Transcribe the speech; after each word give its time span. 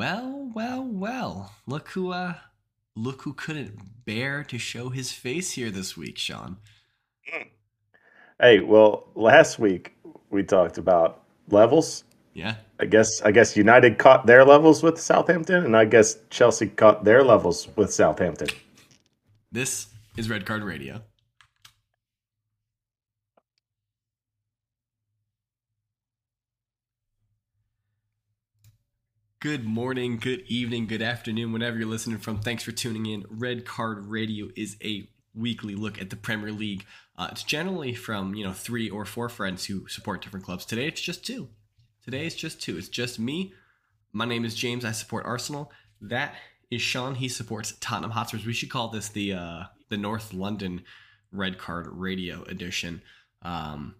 Well, 0.00 0.50
well, 0.54 0.82
well. 0.82 1.52
Look 1.66 1.90
who 1.90 2.10
uh 2.10 2.32
look 2.96 3.20
who 3.20 3.34
couldn't 3.34 4.06
bear 4.06 4.42
to 4.44 4.56
show 4.56 4.88
his 4.88 5.12
face 5.12 5.50
here 5.50 5.70
this 5.70 5.94
week, 5.94 6.16
Sean. 6.16 6.56
Hey, 8.40 8.60
well, 8.60 9.08
last 9.14 9.58
week 9.58 9.92
we 10.30 10.42
talked 10.42 10.78
about 10.78 11.24
levels. 11.50 12.04
Yeah. 12.32 12.54
I 12.78 12.86
guess 12.86 13.20
I 13.20 13.30
guess 13.30 13.58
United 13.58 13.98
caught 13.98 14.24
their 14.24 14.42
levels 14.42 14.82
with 14.82 14.98
Southampton, 14.98 15.66
and 15.66 15.76
I 15.76 15.84
guess 15.84 16.16
Chelsea 16.30 16.68
caught 16.68 17.04
their 17.04 17.22
levels 17.22 17.68
with 17.76 17.92
Southampton. 17.92 18.48
This 19.52 19.88
is 20.16 20.30
Red 20.30 20.46
Card 20.46 20.64
Radio. 20.64 21.02
Good 29.40 29.64
morning, 29.64 30.18
good 30.18 30.44
evening, 30.48 30.86
good 30.86 31.00
afternoon, 31.00 31.50
whenever 31.50 31.78
you're 31.78 31.88
listening 31.88 32.18
from. 32.18 32.42
Thanks 32.42 32.62
for 32.62 32.72
tuning 32.72 33.06
in. 33.06 33.24
Red 33.30 33.64
Card 33.64 34.04
Radio 34.04 34.50
is 34.54 34.76
a 34.84 35.08
weekly 35.34 35.74
look 35.74 35.98
at 35.98 36.10
the 36.10 36.16
Premier 36.16 36.52
League. 36.52 36.84
Uh, 37.16 37.28
it's 37.32 37.42
generally 37.42 37.94
from 37.94 38.34
you 38.34 38.44
know 38.44 38.52
three 38.52 38.90
or 38.90 39.06
four 39.06 39.30
friends 39.30 39.64
who 39.64 39.88
support 39.88 40.20
different 40.20 40.44
clubs. 40.44 40.66
Today 40.66 40.86
it's 40.86 41.00
just 41.00 41.24
two. 41.24 41.48
Today 42.04 42.26
it's 42.26 42.34
just 42.34 42.60
two. 42.60 42.76
It's 42.76 42.90
just 42.90 43.18
me. 43.18 43.54
My 44.12 44.26
name 44.26 44.44
is 44.44 44.54
James. 44.54 44.84
I 44.84 44.92
support 44.92 45.24
Arsenal. 45.24 45.72
That 46.02 46.34
is 46.70 46.82
Sean. 46.82 47.14
He 47.14 47.30
supports 47.30 47.72
Tottenham 47.80 48.10
Hotspurs. 48.10 48.44
We 48.44 48.52
should 48.52 48.68
call 48.68 48.88
this 48.88 49.08
the 49.08 49.32
uh, 49.32 49.62
the 49.88 49.96
North 49.96 50.34
London 50.34 50.82
Red 51.32 51.56
Card 51.56 51.86
Radio 51.86 52.42
edition. 52.42 53.00
Um, 53.40 53.94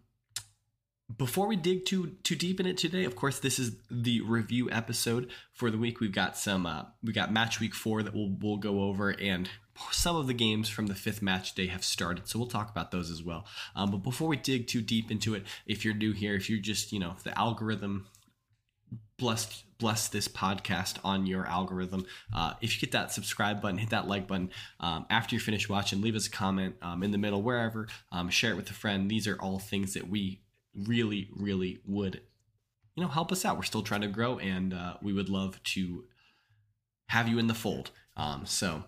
before 1.16 1.46
we 1.46 1.56
dig 1.56 1.84
too 1.84 2.16
too 2.23 2.37
deep 2.37 2.60
in 2.60 2.66
it 2.66 2.77
today, 2.77 3.05
of 3.05 3.16
course, 3.16 3.38
this 3.38 3.59
is 3.59 3.77
the 3.91 4.21
review 4.21 4.71
episode 4.71 5.30
for 5.52 5.71
the 5.71 5.79
week. 5.79 6.01
We've 6.01 6.12
got 6.12 6.37
some 6.37 6.66
uh, 6.66 6.84
we 7.02 7.12
got 7.12 7.32
match 7.32 7.60
week 7.60 7.74
four 7.74 8.02
that 8.02 8.15
we'll 8.15 8.37
we'll 8.40 8.57
go 8.59 8.82
over, 8.82 9.10
and 9.10 9.49
some 9.90 10.16
of 10.16 10.26
the 10.26 10.34
games 10.34 10.68
from 10.68 10.87
the 10.87 10.95
fifth 10.95 11.23
match 11.23 11.54
day 11.54 11.66
have 11.66 11.84
started, 11.84 12.29
so 12.29 12.38
we'll 12.38 12.49
talk 12.49 12.71
about 12.71 12.90
those 12.90 13.10
as 13.10 13.23
well. 13.23 13.46
Um, 13.74 13.90
but 13.90 13.99
before 13.99 14.29
we 14.29 14.37
dig 14.37 14.66
too 14.66 14.82
deep 14.82 15.10
into 15.10 15.34
it, 15.34 15.45
if 15.66 15.84
you're 15.84 15.95
new 15.95 16.12
here, 16.12 16.34
if 16.34 16.49
you're 16.51 16.60
just 16.60 16.93
you 16.93 16.99
know 16.99 17.16
the 17.24 17.37
algorithm 17.38 18.06
blessed 19.18 19.65
bless 19.79 20.09
this 20.09 20.29
podcast 20.29 20.99
on 21.02 21.27
your 21.27 21.46
algorithm. 21.46 22.04
Uh, 22.34 22.52
if 22.60 22.74
you 22.74 22.80
hit 22.80 22.93
that 22.93 23.10
subscribe 23.10 23.62
button, 23.62 23.79
hit 23.79 23.90
that 23.90 24.06
like 24.06 24.27
button 24.29 24.51
um, 24.79 25.06
after 25.09 25.34
you 25.34 25.40
finish 25.40 25.68
watching, 25.68 26.02
leave 26.02 26.15
us 26.15 26.27
a 26.27 26.30
comment 26.30 26.77
um, 26.82 27.02
in 27.02 27.10
the 27.10 27.18
middle, 27.18 27.43
wherever. 27.43 27.88
Um, 28.12 28.29
share 28.29 28.52
it 28.52 28.56
with 28.56 28.68
a 28.71 28.74
friend. 28.74 29.10
These 29.10 29.27
are 29.27 29.37
all 29.40 29.59
things 29.59 29.95
that 29.95 30.09
we 30.09 30.43
really, 30.74 31.29
really 31.35 31.80
would, 31.87 32.21
you 32.95 33.02
know, 33.02 33.09
help 33.09 33.32
us 33.32 33.45
out. 33.45 33.57
We're 33.57 33.63
still 33.63 33.82
trying 33.82 34.02
to 34.02 34.09
grow, 34.09 34.38
and 34.38 34.74
uh, 34.74 34.95
we 35.02 35.12
would 35.12 35.29
love 35.29 35.62
to 35.65 36.04
have 37.09 37.29
you 37.29 37.38
in 37.38 37.46
the 37.46 37.54
fold. 37.54 37.90
Um, 38.16 38.46
so 38.46 38.85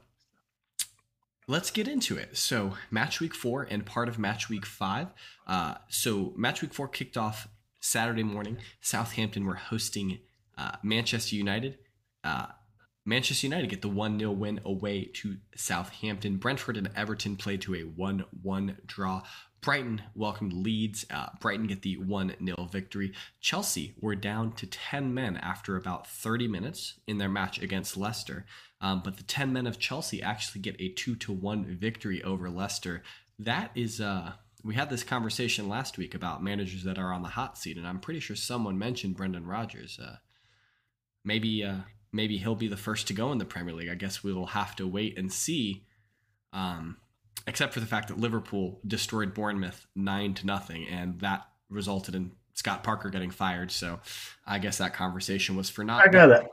let's 1.49 1.71
get 1.71 1.89
into 1.89 2.17
it. 2.17 2.37
So 2.37 2.75
match 2.91 3.21
week 3.21 3.35
four 3.35 3.67
and 3.69 3.85
part 3.85 4.09
of 4.09 4.19
match 4.19 4.49
week 4.49 4.67
five. 4.67 5.09
Uh, 5.47 5.75
so 5.89 6.33
match 6.37 6.63
week 6.63 6.73
four 6.73 6.89
kicked 6.89 7.17
off 7.17 7.49
Saturday 7.81 8.23
morning. 8.23 8.59
Southampton 8.81 9.45
were 9.45 9.57
hosting 9.57 10.21
uh, 10.57 10.77
Manchester 10.83 11.35
United. 11.37 11.79
Uh, 12.23 12.47
Manchester 13.05 13.47
United 13.47 13.69
get 13.69 13.83
the 13.83 13.89
1 13.89 14.19
0 14.19 14.31
win 14.31 14.61
away 14.65 15.07
to 15.15 15.39
Southampton. 15.57 16.37
Brentford 16.37 16.77
and 16.77 16.91
Everton 16.95 17.37
played 17.37 17.61
to 17.63 17.75
a 17.75 17.81
1 17.81 18.25
1 18.43 18.79
draw. 18.87 19.23
Brighton 19.63 20.03
welcomed 20.17 20.53
Leeds. 20.53 21.07
Uh, 21.09 21.29
Brighton 21.41 21.69
get 21.69 21.83
the 21.83 21.97
1 21.97 22.35
0 22.45 22.69
victory. 22.71 23.13
Chelsea 23.41 23.95
were 24.01 24.17
down 24.17 24.53
to 24.53 24.67
10 24.67 25.15
men 25.15 25.37
after 25.37 25.77
about 25.77 26.07
30 26.07 26.49
minutes 26.49 26.99
in 27.07 27.19
their 27.19 27.29
match 27.29 27.63
against 27.63 27.97
Leicester. 27.97 28.45
Um, 28.81 29.03
but 29.05 29.17
the 29.17 29.23
10 29.23 29.53
men 29.53 29.69
of 29.69 29.79
Chelsea 29.79 30.21
actually 30.21 30.61
get 30.63 30.81
a 30.81 30.89
2 30.89 31.15
to 31.15 31.33
1 31.33 31.77
victory 31.81 32.23
over 32.25 32.51
Leicester. 32.51 33.03
That 33.39 33.71
is, 33.77 34.01
uh, 34.01 34.33
we 34.65 34.75
had 34.75 34.91
this 34.91 35.05
conversation 35.05 35.69
last 35.69 35.97
week 35.97 36.15
about 36.15 36.43
managers 36.43 36.83
that 36.83 36.99
are 36.99 37.13
on 37.13 37.23
the 37.23 37.29
hot 37.29 37.57
seat, 37.57 37.77
and 37.77 37.87
I'm 37.87 38.01
pretty 38.01 38.21
sure 38.21 38.35
someone 38.35 38.79
mentioned 38.79 39.17
Brendan 39.17 39.47
Rodgers. 39.47 39.99
Uh, 40.03 40.17
maybe, 41.25 41.63
uh, 41.63 41.83
maybe 42.13 42.37
he'll 42.37 42.57
be 42.57 42.69
the 42.69 42.77
first 42.77 43.07
to 43.07 43.15
go 43.15 43.31
in 43.31 43.39
the 43.39 43.45
Premier 43.45 43.75
League. 43.75 43.89
I 43.89 43.95
guess 43.95 44.25
we 44.25 44.33
will 44.33 44.47
have 44.47 44.75
to 44.77 44.89
wait 44.89 45.17
and 45.17 45.33
see. 45.33 45.85
Um, 46.53 46.97
except 47.47 47.73
for 47.75 47.81
the 47.81 47.87
fact 47.87 48.09
that 48.09 48.19
Liverpool 48.19 48.81
destroyed 48.87 49.35
Bournemouth 49.35 49.87
nine 49.95 50.35
to 50.35 50.47
nothing, 50.47 50.87
and 50.89 51.21
that 51.21 51.47
resulted 51.71 52.15
in 52.15 52.33
Scott 52.55 52.83
Parker 52.85 53.09
getting 53.11 53.31
fired. 53.31 53.71
So 53.71 54.01
I 54.47 54.59
guess 54.59 54.79
that 54.79 54.95
conversation 54.95 55.57
was 55.57 55.71
for 55.71 55.85
naught. 55.85 56.07
I 56.07 56.11
got 56.11 56.31
it. 56.31 56.47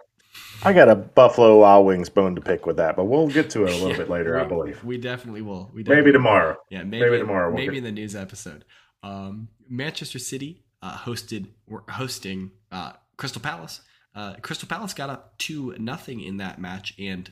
I 0.63 0.73
got 0.73 0.87
a 0.89 0.95
Buffalo 0.95 1.59
Wild 1.61 1.85
Wings 1.87 2.07
bone 2.07 2.35
to 2.35 2.41
pick 2.41 2.65
with 2.65 2.77
that, 2.77 2.95
but 2.95 3.05
we'll 3.05 3.27
get 3.27 3.49
to 3.51 3.65
it 3.65 3.71
a 3.71 3.75
little 3.75 3.89
Yeah, 3.91 3.97
bit 3.97 4.09
later, 4.09 4.35
we, 4.35 4.41
I 4.41 4.43
believe. 4.45 4.83
We 4.83 4.97
definitely 4.97 5.41
will. 5.41 5.69
We 5.73 5.79
Maybe 5.79 5.87
definitely 5.89 6.11
tomorrow. 6.13 6.57
Yeah, 6.69 6.83
maybe, 6.83 7.05
maybe 7.05 7.17
tomorrow 7.17 7.47
we'll 7.49 7.57
Maybe 7.57 7.73
get- 7.73 7.77
in 7.79 7.83
the 7.83 7.91
news 7.91 8.15
episode. 8.15 8.63
Um, 9.01 9.49
Manchester 9.67 10.19
City 10.19 10.63
uh, 10.81 10.95
hosted 10.97 11.47
were 11.67 11.83
hosting 11.89 12.51
uh, 12.71 12.93
Crystal 13.17 13.41
Palace. 13.41 13.81
Uh, 14.15 14.35
Crystal 14.41 14.67
Palace 14.67 14.93
got 14.93 15.09
up 15.09 15.37
two 15.39 15.75
nothing 15.79 16.21
in 16.21 16.37
that 16.37 16.59
match 16.61 16.93
and 16.99 17.31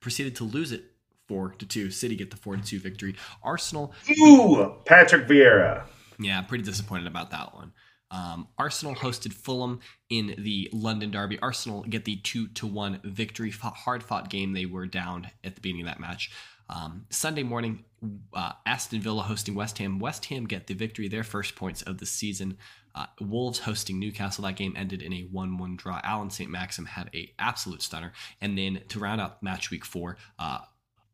proceeded 0.00 0.34
to 0.36 0.44
lose 0.44 0.72
it 0.72 0.84
four 1.28 1.50
to 1.58 1.66
two. 1.66 1.90
City 1.90 2.16
get 2.16 2.30
the 2.30 2.36
four 2.36 2.56
to 2.56 2.62
two 2.62 2.80
victory. 2.80 3.14
Arsenal 3.42 3.94
Ooh, 4.18 4.74
Patrick 4.84 5.28
Vieira. 5.28 5.84
yeah, 6.18 6.40
pretty 6.42 6.64
disappointed 6.64 7.06
about 7.06 7.30
that 7.30 7.54
one. 7.54 7.72
Um, 8.10 8.48
Arsenal 8.56 8.94
hosted 8.94 9.34
Fulham 9.34 9.80
in 10.08 10.34
the 10.38 10.70
London 10.72 11.10
Derby. 11.10 11.38
Arsenal 11.40 11.82
get 11.82 12.06
the 12.06 12.16
two 12.16 12.48
to 12.48 12.66
one 12.66 13.00
victory. 13.04 13.50
Hard 13.50 14.02
fought 14.02 14.30
game. 14.30 14.54
They 14.54 14.64
were 14.64 14.86
down 14.86 15.30
at 15.44 15.54
the 15.54 15.60
beginning 15.60 15.82
of 15.82 15.88
that 15.88 16.00
match. 16.00 16.30
Um, 16.70 17.04
Sunday 17.10 17.42
morning, 17.42 17.84
uh, 18.32 18.52
Aston 18.66 19.00
Villa 19.00 19.22
hosting 19.22 19.54
West 19.54 19.76
Ham. 19.78 19.98
West 19.98 20.26
Ham 20.26 20.46
get 20.46 20.66
the 20.66 20.74
victory, 20.74 21.08
their 21.08 21.24
first 21.24 21.54
points 21.54 21.82
of 21.82 21.98
the 21.98 22.06
season. 22.06 22.56
Uh, 22.94 23.06
Wolves 23.20 23.60
hosting 23.60 23.98
Newcastle. 24.00 24.44
That 24.44 24.56
game 24.56 24.74
ended 24.76 25.02
in 25.02 25.12
a 25.12 25.28
one-one 25.30 25.76
draw. 25.76 26.00
Allan 26.02 26.30
Saint-Maximin 26.30 26.88
had 26.88 27.10
a 27.14 27.30
absolute 27.38 27.82
stunner. 27.82 28.12
And 28.40 28.56
then 28.56 28.80
to 28.88 28.98
round 28.98 29.20
out 29.20 29.42
match 29.42 29.70
week 29.70 29.84
four, 29.84 30.16
uh, 30.38 30.60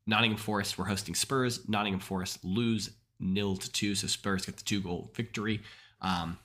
Nottingham 0.07 0.39
Forest 0.39 0.77
were 0.79 0.85
hosting 0.85 1.15
Spurs. 1.15 1.69
Nottingham 1.69 2.01
Forest 2.01 2.45
lose 2.45 2.91
nil 3.21 3.57
to 3.57 3.71
two, 3.73 3.95
so 3.95 4.07
Spurs 4.07 4.47
get 4.47 4.57
the 4.57 4.65
two 4.65 4.81
goal 4.81 5.11
victory. 5.15 5.63
Um, 6.01 6.39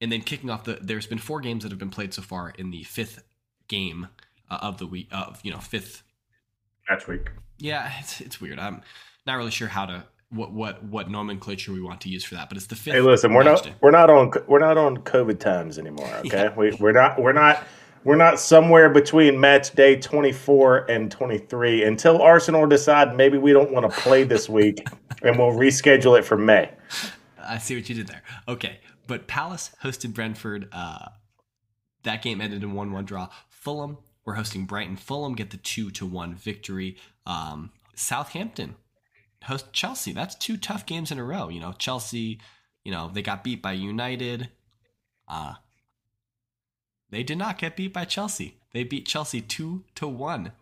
and 0.00 0.10
then 0.10 0.22
kicking 0.22 0.50
off 0.50 0.64
the, 0.64 0.78
there's 0.80 1.06
been 1.06 1.18
four 1.18 1.40
games 1.40 1.62
that 1.62 1.72
have 1.72 1.78
been 1.78 1.90
played 1.90 2.14
so 2.14 2.22
far 2.22 2.50
in 2.50 2.70
the 2.70 2.82
fifth 2.84 3.22
game 3.68 4.08
uh, 4.50 4.58
of 4.60 4.78
the 4.78 4.86
week 4.86 5.08
of 5.12 5.40
you 5.42 5.52
know 5.52 5.58
fifth. 5.58 6.02
Match 6.88 7.06
week. 7.06 7.30
Yeah, 7.58 7.90
it's 8.00 8.20
it's 8.20 8.40
weird. 8.40 8.58
I'm 8.58 8.82
not 9.26 9.36
really 9.36 9.50
sure 9.50 9.68
how 9.68 9.86
to 9.86 10.04
what 10.30 10.52
what 10.52 10.82
what 10.84 11.10
nomenclature 11.10 11.72
we 11.72 11.80
want 11.80 12.00
to 12.02 12.08
use 12.08 12.24
for 12.24 12.34
that, 12.34 12.48
but 12.48 12.56
it's 12.56 12.66
the 12.66 12.76
fifth. 12.76 12.94
Hey, 12.94 13.00
listen, 13.00 13.32
we're 13.32 13.44
not 13.44 13.62
day. 13.62 13.74
we're 13.80 13.90
not 13.90 14.10
on 14.10 14.32
we're 14.46 14.58
not 14.58 14.76
on 14.76 14.98
COVID 14.98 15.38
times 15.38 15.78
anymore. 15.78 16.08
Okay, 16.26 16.48
we 16.56 16.72
we're 16.80 16.92
not 16.92 17.20
we're 17.20 17.32
not 17.32 17.62
we're 18.04 18.16
not 18.16 18.38
somewhere 18.38 18.90
between 18.90 19.38
match 19.40 19.72
day 19.72 19.96
twenty 19.96 20.32
four 20.32 20.90
and 20.90 21.10
twenty 21.10 21.38
three 21.38 21.84
until 21.84 22.20
Arsenal 22.22 22.66
decide 22.66 23.16
maybe 23.16 23.38
we 23.38 23.52
don't 23.52 23.72
want 23.72 23.90
to 23.90 24.00
play 24.00 24.24
this 24.24 24.48
week, 24.48 24.86
and 25.22 25.38
we'll 25.38 25.52
reschedule 25.52 26.18
it 26.18 26.24
for 26.24 26.36
May. 26.36 26.70
I 27.42 27.58
see 27.58 27.74
what 27.76 27.88
you 27.88 27.94
did 27.94 28.06
there. 28.06 28.22
Okay, 28.48 28.80
but 29.06 29.26
Palace 29.26 29.70
hosted 29.82 30.14
Brentford. 30.14 30.68
Uh, 30.72 31.08
that 32.04 32.22
game 32.22 32.40
ended 32.40 32.62
in 32.62 32.74
one-one 32.74 33.04
draw. 33.04 33.28
Fulham 33.48 33.98
were 34.24 34.34
hosting 34.34 34.66
Brighton. 34.66 34.96
Fulham 34.96 35.34
get 35.34 35.50
the 35.50 35.56
two 35.56 35.90
to 35.92 36.06
one 36.06 36.34
victory. 36.34 36.96
Um, 37.26 37.72
Southampton 37.94 38.76
host 39.44 39.72
Chelsea. 39.72 40.12
That's 40.12 40.34
two 40.34 40.56
tough 40.56 40.86
games 40.86 41.10
in 41.10 41.18
a 41.18 41.24
row. 41.24 41.48
You 41.48 41.60
know, 41.60 41.72
Chelsea. 41.72 42.40
You 42.84 42.92
know 42.92 43.10
they 43.12 43.22
got 43.22 43.44
beat 43.44 43.62
by 43.62 43.72
United. 43.72 44.50
Uh, 45.26 45.54
they 47.14 47.22
did 47.22 47.38
not 47.38 47.58
get 47.58 47.76
beat 47.76 47.92
by 47.92 48.04
Chelsea. 48.04 48.56
They 48.72 48.84
beat 48.84 49.06
Chelsea 49.06 49.40
two 49.40 49.84
to 49.96 50.06
one. 50.08 50.52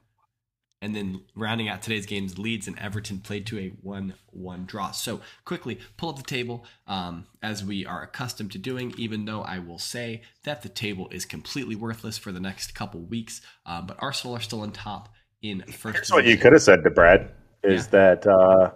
And 0.80 0.96
then 0.96 1.20
rounding 1.36 1.68
out 1.68 1.80
today's 1.80 2.06
games, 2.06 2.38
Leeds 2.40 2.66
and 2.66 2.76
Everton 2.76 3.20
played 3.20 3.46
to 3.46 3.58
a 3.60 3.68
1 3.68 4.14
1 4.32 4.64
draw. 4.66 4.90
So, 4.90 5.20
quickly 5.44 5.78
pull 5.96 6.08
up 6.08 6.16
the 6.16 6.24
table 6.24 6.64
um, 6.88 7.26
as 7.40 7.62
we 7.64 7.86
are 7.86 8.02
accustomed 8.02 8.50
to 8.50 8.58
doing, 8.58 8.92
even 8.98 9.24
though 9.24 9.42
I 9.42 9.60
will 9.60 9.78
say 9.78 10.22
that 10.42 10.62
the 10.62 10.68
table 10.68 11.08
is 11.12 11.24
completely 11.24 11.76
worthless 11.76 12.18
for 12.18 12.32
the 12.32 12.40
next 12.40 12.74
couple 12.74 12.98
weeks. 13.00 13.40
Uh, 13.64 13.80
but 13.80 13.96
Arsenal 14.00 14.34
are 14.36 14.40
still 14.40 14.62
on 14.62 14.72
top 14.72 15.08
in 15.40 15.62
first 15.70 15.98
Here's 15.98 16.10
what 16.10 16.24
you 16.24 16.36
could 16.36 16.52
have 16.52 16.62
said 16.62 16.82
to 16.82 16.90
Brad 16.90 17.30
is 17.62 17.84
Yeah. 17.84 17.90
that 17.92 18.26
uh, 18.26 18.72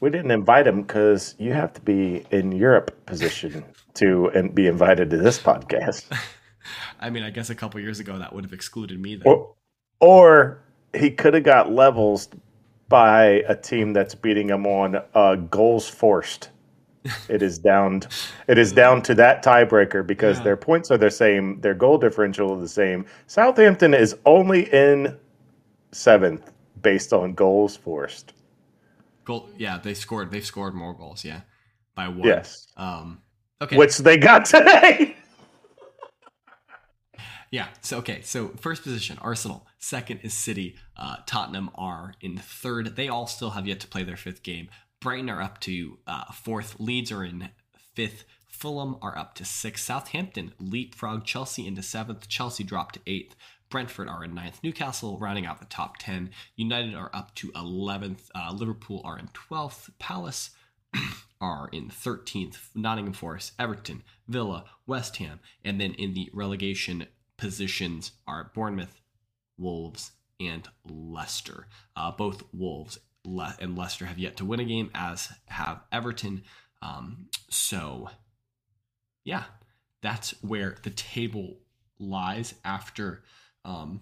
we 0.00 0.10
didn't 0.10 0.30
invite 0.30 0.68
him 0.68 0.82
because 0.82 1.34
you 1.40 1.52
have 1.52 1.72
to 1.72 1.80
be 1.80 2.24
in 2.30 2.52
Europe 2.52 3.06
position 3.06 3.64
to 3.94 4.28
and 4.28 4.54
be 4.54 4.68
invited 4.68 5.10
to 5.10 5.16
this 5.16 5.40
podcast. 5.40 6.04
I 7.00 7.10
mean, 7.10 7.22
I 7.22 7.30
guess 7.30 7.50
a 7.50 7.54
couple 7.54 7.80
years 7.80 8.00
ago 8.00 8.18
that 8.18 8.32
would 8.34 8.44
have 8.44 8.52
excluded 8.52 9.00
me 9.00 9.16
then. 9.16 9.26
Or, 9.26 9.54
or 10.00 10.62
he 10.94 11.10
could 11.10 11.34
have 11.34 11.44
got 11.44 11.70
levels 11.72 12.28
by 12.88 13.42
a 13.48 13.56
team 13.56 13.92
that's 13.92 14.14
beating 14.14 14.48
him 14.50 14.66
on 14.66 15.02
uh, 15.14 15.34
goals 15.36 15.88
forced 15.88 16.50
it 17.28 17.42
is 17.42 17.58
down. 17.58 18.02
It 18.48 18.56
is 18.56 18.72
down 18.72 19.02
to 19.02 19.14
that 19.16 19.44
tiebreaker 19.44 20.06
because 20.06 20.38
Yeah. 20.38 20.44
their 20.44 20.56
points 20.56 20.90
are 20.90 20.96
the 20.96 21.10
same, 21.10 21.60
their 21.60 21.74
goal 21.74 21.98
differential 21.98 22.54
is 22.54 22.62
the 22.62 22.68
same. 22.68 23.04
Southampton 23.26 23.92
is 23.92 24.16
only 24.24 24.72
in 24.72 25.18
seventh 25.92 26.50
based 26.80 27.12
on 27.12 27.34
goals 27.34 27.76
forced. 27.76 28.32
Goal. 29.24 29.48
Yeah, 29.56 29.78
they 29.78 29.94
scored. 29.94 30.30
They've 30.30 30.44
scored 30.44 30.74
more 30.74 30.94
goals. 30.94 31.24
Yeah, 31.24 31.42
by 31.94 32.08
one. 32.08 32.26
Yes, 32.26 32.68
Um. 32.76 33.20
Okay. 33.60 33.76
which 33.76 33.98
they 33.98 34.16
got 34.16 34.44
today. 34.46 35.13
Yeah. 37.54 37.68
So 37.82 37.98
okay. 37.98 38.20
So 38.22 38.48
first 38.60 38.82
position, 38.82 39.16
Arsenal. 39.22 39.64
Second 39.78 40.18
is 40.24 40.34
City. 40.34 40.74
Uh, 40.96 41.18
Tottenham 41.24 41.70
are 41.76 42.14
in 42.20 42.36
third. 42.36 42.96
They 42.96 43.06
all 43.06 43.28
still 43.28 43.50
have 43.50 43.64
yet 43.64 43.78
to 43.78 43.86
play 43.86 44.02
their 44.02 44.16
fifth 44.16 44.42
game. 44.42 44.70
Brighton 45.00 45.30
are 45.30 45.40
up 45.40 45.60
to 45.60 45.98
uh, 46.04 46.32
fourth. 46.32 46.80
Leeds 46.80 47.12
are 47.12 47.22
in 47.22 47.50
fifth. 47.94 48.24
Fulham 48.48 48.96
are 49.00 49.16
up 49.16 49.36
to 49.36 49.44
sixth. 49.44 49.84
Southampton 49.84 50.52
leapfrog 50.58 51.24
Chelsea 51.24 51.64
into 51.64 51.80
seventh. 51.80 52.26
Chelsea 52.26 52.64
dropped 52.64 52.96
to 52.96 53.00
eighth. 53.06 53.36
Brentford 53.70 54.08
are 54.08 54.24
in 54.24 54.34
ninth. 54.34 54.58
Newcastle 54.64 55.16
rounding 55.20 55.46
out 55.46 55.60
the 55.60 55.66
top 55.66 55.98
ten. 55.98 56.30
United 56.56 56.96
are 56.96 57.10
up 57.14 57.36
to 57.36 57.52
eleventh. 57.54 58.32
Uh, 58.34 58.52
Liverpool 58.52 59.00
are 59.04 59.16
in 59.16 59.28
twelfth. 59.28 59.90
Palace 60.00 60.50
are 61.40 61.68
in 61.72 61.88
13th 61.88 62.70
Nottingham 62.74 63.12
Forest, 63.12 63.52
Everton, 63.58 64.02
Villa, 64.26 64.64
West 64.86 65.18
Ham, 65.18 65.40
and 65.64 65.80
then 65.80 65.92
in 65.94 66.14
the 66.14 66.30
relegation 66.32 67.06
positions 67.36 68.12
are 68.26 68.50
Bournemouth, 68.54 69.00
Wolves, 69.58 70.12
and 70.40 70.68
Leicester. 70.88 71.66
Uh, 71.96 72.10
both 72.10 72.42
Wolves 72.52 72.98
Le- 73.24 73.56
and 73.60 73.76
Leicester 73.76 74.06
have 74.06 74.18
yet 74.18 74.36
to 74.36 74.44
win 74.44 74.60
a 74.60 74.64
game, 74.64 74.90
as 74.94 75.32
have 75.46 75.82
Everton. 75.92 76.42
Um, 76.82 77.28
so, 77.48 78.10
yeah, 79.24 79.44
that's 80.02 80.32
where 80.42 80.76
the 80.82 80.90
table 80.90 81.58
lies 81.98 82.54
after 82.64 83.22
um, 83.64 84.00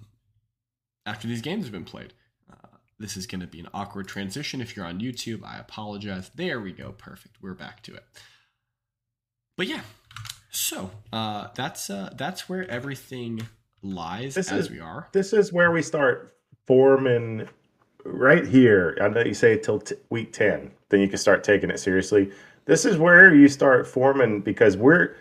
after 1.06 1.28
these 1.28 1.42
games 1.42 1.64
have 1.64 1.72
been 1.72 1.84
played. 1.84 2.12
Uh, 2.50 2.76
this 2.98 3.16
is 3.16 3.26
going 3.26 3.40
to 3.40 3.46
be 3.46 3.60
an 3.60 3.68
awkward 3.72 4.08
transition. 4.08 4.60
If 4.60 4.76
you're 4.76 4.86
on 4.86 5.00
YouTube, 5.00 5.44
I 5.44 5.58
apologize. 5.58 6.30
There 6.34 6.60
we 6.60 6.72
go. 6.72 6.92
Perfect. 6.92 7.36
We're 7.40 7.54
back 7.54 7.82
to 7.84 7.94
it. 7.94 8.04
But 9.56 9.68
yeah, 9.68 9.82
so 10.52 10.90
uh, 11.12 11.48
that's 11.54 11.90
uh, 11.90 12.10
that's 12.16 12.48
where 12.48 12.70
everything 12.70 13.42
lies 13.82 14.34
This 14.36 14.52
as 14.52 14.66
is- 14.66 14.70
we 14.70 14.78
are. 14.80 15.08
This 15.12 15.32
is 15.32 15.52
where 15.52 15.72
we 15.72 15.82
start 15.82 16.36
forming 16.66 17.48
right 18.04 18.46
here. 18.46 18.96
I 19.00 19.08
know 19.08 19.22
you 19.22 19.34
say 19.34 19.58
till 19.58 19.80
t- 19.80 19.96
week 20.10 20.32
10, 20.32 20.70
then 20.90 21.00
you 21.00 21.08
can 21.08 21.18
start 21.18 21.42
taking 21.42 21.70
it 21.70 21.80
seriously. 21.80 22.30
This 22.64 22.84
is 22.84 22.96
where 22.98 23.34
you 23.34 23.48
start 23.48 23.86
forming 23.88 24.40
because 24.40 24.76
we're 24.76 25.16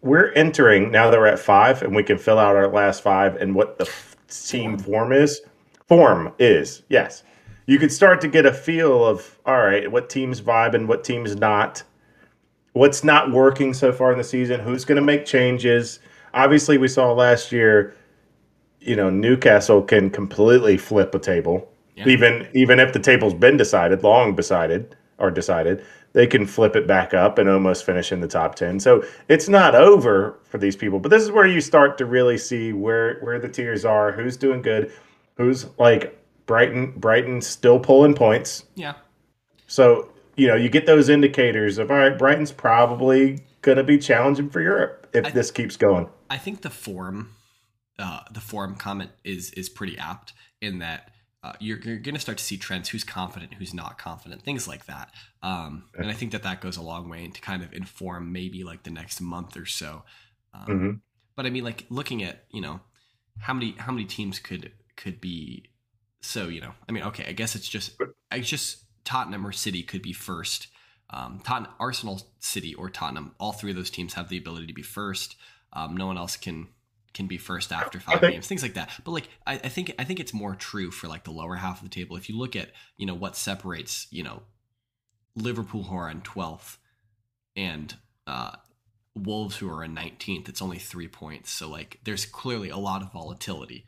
we're 0.00 0.32
entering 0.32 0.90
now 0.90 1.10
that 1.10 1.18
we're 1.20 1.26
at 1.26 1.38
five 1.38 1.82
and 1.82 1.94
we 1.94 2.02
can 2.02 2.18
fill 2.18 2.38
out 2.38 2.56
our 2.56 2.66
last 2.68 3.02
five 3.02 3.36
and 3.36 3.54
what 3.54 3.78
the 3.78 3.88
team 4.28 4.78
form 4.78 5.12
is. 5.12 5.40
Form 5.86 6.32
is 6.38 6.82
yes. 6.88 7.22
You 7.66 7.78
could 7.78 7.92
start 7.92 8.20
to 8.22 8.28
get 8.28 8.46
a 8.46 8.52
feel 8.52 9.04
of 9.04 9.38
all 9.44 9.58
right, 9.58 9.90
what 9.90 10.08
teams 10.08 10.40
vibe 10.40 10.74
and 10.74 10.88
what 10.88 11.04
teams 11.04 11.36
not. 11.36 11.82
What's 12.72 13.02
not 13.02 13.32
working 13.32 13.74
so 13.74 13.92
far 13.92 14.12
in 14.12 14.18
the 14.18 14.24
season? 14.24 14.60
Who's 14.60 14.84
going 14.84 14.96
to 14.96 15.02
make 15.02 15.24
changes? 15.26 15.98
Obviously, 16.34 16.78
we 16.78 16.88
saw 16.88 17.12
last 17.12 17.50
year 17.52 17.94
you 18.80 18.96
know 18.96 19.10
Newcastle 19.10 19.82
can 19.82 20.10
completely 20.10 20.76
flip 20.78 21.14
a 21.14 21.18
table, 21.18 21.70
Yeah. 21.96 22.08
even 22.08 22.48
even 22.54 22.80
if 22.80 22.92
the 22.92 22.98
table's 22.98 23.34
been 23.34 23.56
decided, 23.56 24.02
long 24.02 24.34
decided 24.34 24.96
or 25.18 25.30
decided, 25.30 25.84
they 26.14 26.26
can 26.26 26.46
flip 26.46 26.74
it 26.74 26.86
back 26.86 27.12
up 27.12 27.36
and 27.38 27.46
almost 27.48 27.84
finish 27.84 28.10
in 28.10 28.20
the 28.20 28.26
top 28.28 28.54
ten. 28.54 28.80
So 28.80 29.04
it's 29.28 29.48
not 29.48 29.74
over 29.74 30.38
for 30.44 30.56
these 30.58 30.76
people, 30.76 30.98
but 30.98 31.10
this 31.10 31.22
is 31.22 31.30
where 31.30 31.46
you 31.46 31.60
start 31.60 31.98
to 31.98 32.06
really 32.06 32.38
see 32.38 32.72
where 32.72 33.18
where 33.20 33.38
the 33.38 33.48
tiers 33.48 33.84
are, 33.84 34.12
who's 34.12 34.36
doing 34.36 34.62
good, 34.62 34.90
who's 35.36 35.66
like 35.78 36.16
Brighton. 36.46 36.92
Brighton's 36.96 37.46
still 37.46 37.78
pulling 37.78 38.14
points, 38.14 38.64
Yeah, 38.76 38.94
so 39.66 40.08
you 40.40 40.48
know 40.48 40.54
you 40.56 40.68
get 40.68 40.86
those 40.86 41.08
indicators 41.08 41.78
of 41.78 41.90
all 41.90 41.98
right, 41.98 42.16
Brighton's 42.16 42.52
probably 42.52 43.40
going 43.62 43.76
to 43.78 43.84
be 43.84 43.98
challenging 43.98 44.48
for 44.48 44.60
Europe 44.60 45.08
if 45.12 45.26
I- 45.26 45.30
this 45.30 45.50
keeps 45.50 45.76
going. 45.76 46.08
I 46.30 46.38
think 46.38 46.62
the 46.62 46.70
form, 46.70 47.34
uh, 47.98 48.20
the 48.30 48.40
form 48.40 48.76
comment 48.76 49.10
is 49.24 49.50
is 49.52 49.68
pretty 49.68 49.98
apt 49.98 50.32
in 50.60 50.78
that 50.78 51.10
uh, 51.42 51.52
you're 51.60 51.78
you're 51.80 51.98
going 51.98 52.14
to 52.14 52.20
start 52.20 52.38
to 52.38 52.44
see 52.44 52.56
trends. 52.56 52.88
Who's 52.88 53.04
confident, 53.04 53.54
who's 53.54 53.74
not 53.74 53.98
confident, 53.98 54.42
things 54.42 54.66
like 54.68 54.86
that. 54.86 55.12
Um, 55.42 55.84
and 55.98 56.10
I 56.10 56.12
think 56.14 56.32
that 56.32 56.42
that 56.44 56.60
goes 56.60 56.76
a 56.76 56.82
long 56.82 57.08
way 57.08 57.26
to 57.28 57.40
kind 57.40 57.62
of 57.62 57.72
inform 57.72 58.32
maybe 58.32 58.64
like 58.64 58.82
the 58.84 58.90
next 58.90 59.20
month 59.20 59.56
or 59.56 59.66
so. 59.66 60.04
Um, 60.54 60.64
hmm 60.66 60.90
But 61.36 61.46
I 61.46 61.50
mean, 61.50 61.64
like 61.64 61.84
looking 61.90 62.22
at 62.22 62.44
you 62.50 62.60
know 62.60 62.80
how 63.38 63.54
many 63.54 63.74
how 63.78 63.92
many 63.92 64.04
teams 64.04 64.38
could 64.38 64.72
could 64.96 65.20
be 65.20 65.64
so 66.20 66.48
you 66.48 66.60
know 66.60 66.72
I 66.88 66.92
mean 66.92 67.04
okay 67.04 67.24
I 67.26 67.32
guess 67.32 67.54
it's 67.56 67.68
just 67.68 67.96
I 68.30 68.40
just 68.40 68.84
Tottenham 69.04 69.46
or 69.46 69.52
City 69.52 69.82
could 69.82 70.02
be 70.02 70.12
first. 70.12 70.68
Um, 71.10 71.40
Tottenham, 71.44 71.72
Arsenal, 71.80 72.22
City, 72.38 72.74
or 72.74 72.88
Tottenham. 72.88 73.34
All 73.40 73.52
three 73.52 73.70
of 73.70 73.76
those 73.76 73.90
teams 73.90 74.14
have 74.14 74.28
the 74.28 74.38
ability 74.38 74.66
to 74.68 74.72
be 74.72 74.82
first. 74.82 75.36
Um, 75.72 75.96
no 75.96 76.06
one 76.06 76.18
else 76.18 76.36
can 76.36 76.68
can 77.12 77.26
be 77.26 77.38
first 77.38 77.72
after 77.72 77.98
five 77.98 78.20
games, 78.20 78.46
things 78.46 78.62
like 78.62 78.74
that. 78.74 78.90
But 79.04 79.10
like 79.10 79.28
I, 79.46 79.54
I 79.54 79.68
think 79.68 79.92
I 79.98 80.04
think 80.04 80.20
it's 80.20 80.32
more 80.32 80.54
true 80.54 80.90
for 80.90 81.08
like 81.08 81.24
the 81.24 81.32
lower 81.32 81.56
half 81.56 81.82
of 81.82 81.88
the 81.88 81.94
table. 81.94 82.16
If 82.16 82.28
you 82.28 82.38
look 82.38 82.54
at 82.54 82.70
you 82.96 83.06
know 83.06 83.14
what 83.14 83.36
separates 83.36 84.06
you 84.10 84.22
know 84.22 84.42
Liverpool 85.34 85.84
who 85.84 85.96
are 85.96 86.10
in 86.10 86.20
twelfth 86.20 86.78
and 87.56 87.96
uh, 88.26 88.52
Wolves 89.16 89.56
who 89.56 89.68
are 89.68 89.82
in 89.82 89.94
nineteenth, 89.94 90.48
it's 90.48 90.62
only 90.62 90.78
three 90.78 91.08
points. 91.08 91.50
So 91.50 91.68
like 91.68 91.98
there's 92.04 92.24
clearly 92.24 92.68
a 92.70 92.76
lot 92.76 93.02
of 93.02 93.12
volatility 93.12 93.86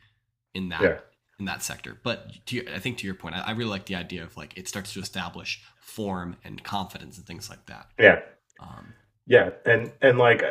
in 0.53 0.69
that 0.69 0.81
Yeah. 0.81 0.97
In 1.39 1.45
that 1.45 1.63
sector. 1.63 1.97
But 2.03 2.45
to 2.47 2.65
I 2.73 2.79
think 2.79 2.97
to 2.99 3.05
your 3.05 3.15
point, 3.15 3.35
I, 3.35 3.41
I 3.41 3.51
really 3.51 3.69
like 3.69 3.85
the 3.85 3.95
idea 3.95 4.23
of 4.23 4.37
like 4.37 4.57
it 4.57 4.67
starts 4.67 4.93
to 4.93 4.99
establish 4.99 5.61
form 5.79 6.37
and 6.43 6.63
confidence 6.63 7.17
and 7.17 7.25
things 7.25 7.49
like 7.49 7.65
that. 7.67 7.87
Yeah. 7.99 8.21
Um, 8.59 8.93
Yeah, 9.27 9.51
and 9.65 9.91
and 10.01 10.17
like 10.17 10.43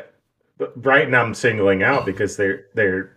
Brighton, 0.77 1.15
I'm 1.15 1.35
singling 1.35 1.83
out 1.83 2.07
because 2.07 2.37
they're 2.37 2.67
they're 2.75 3.17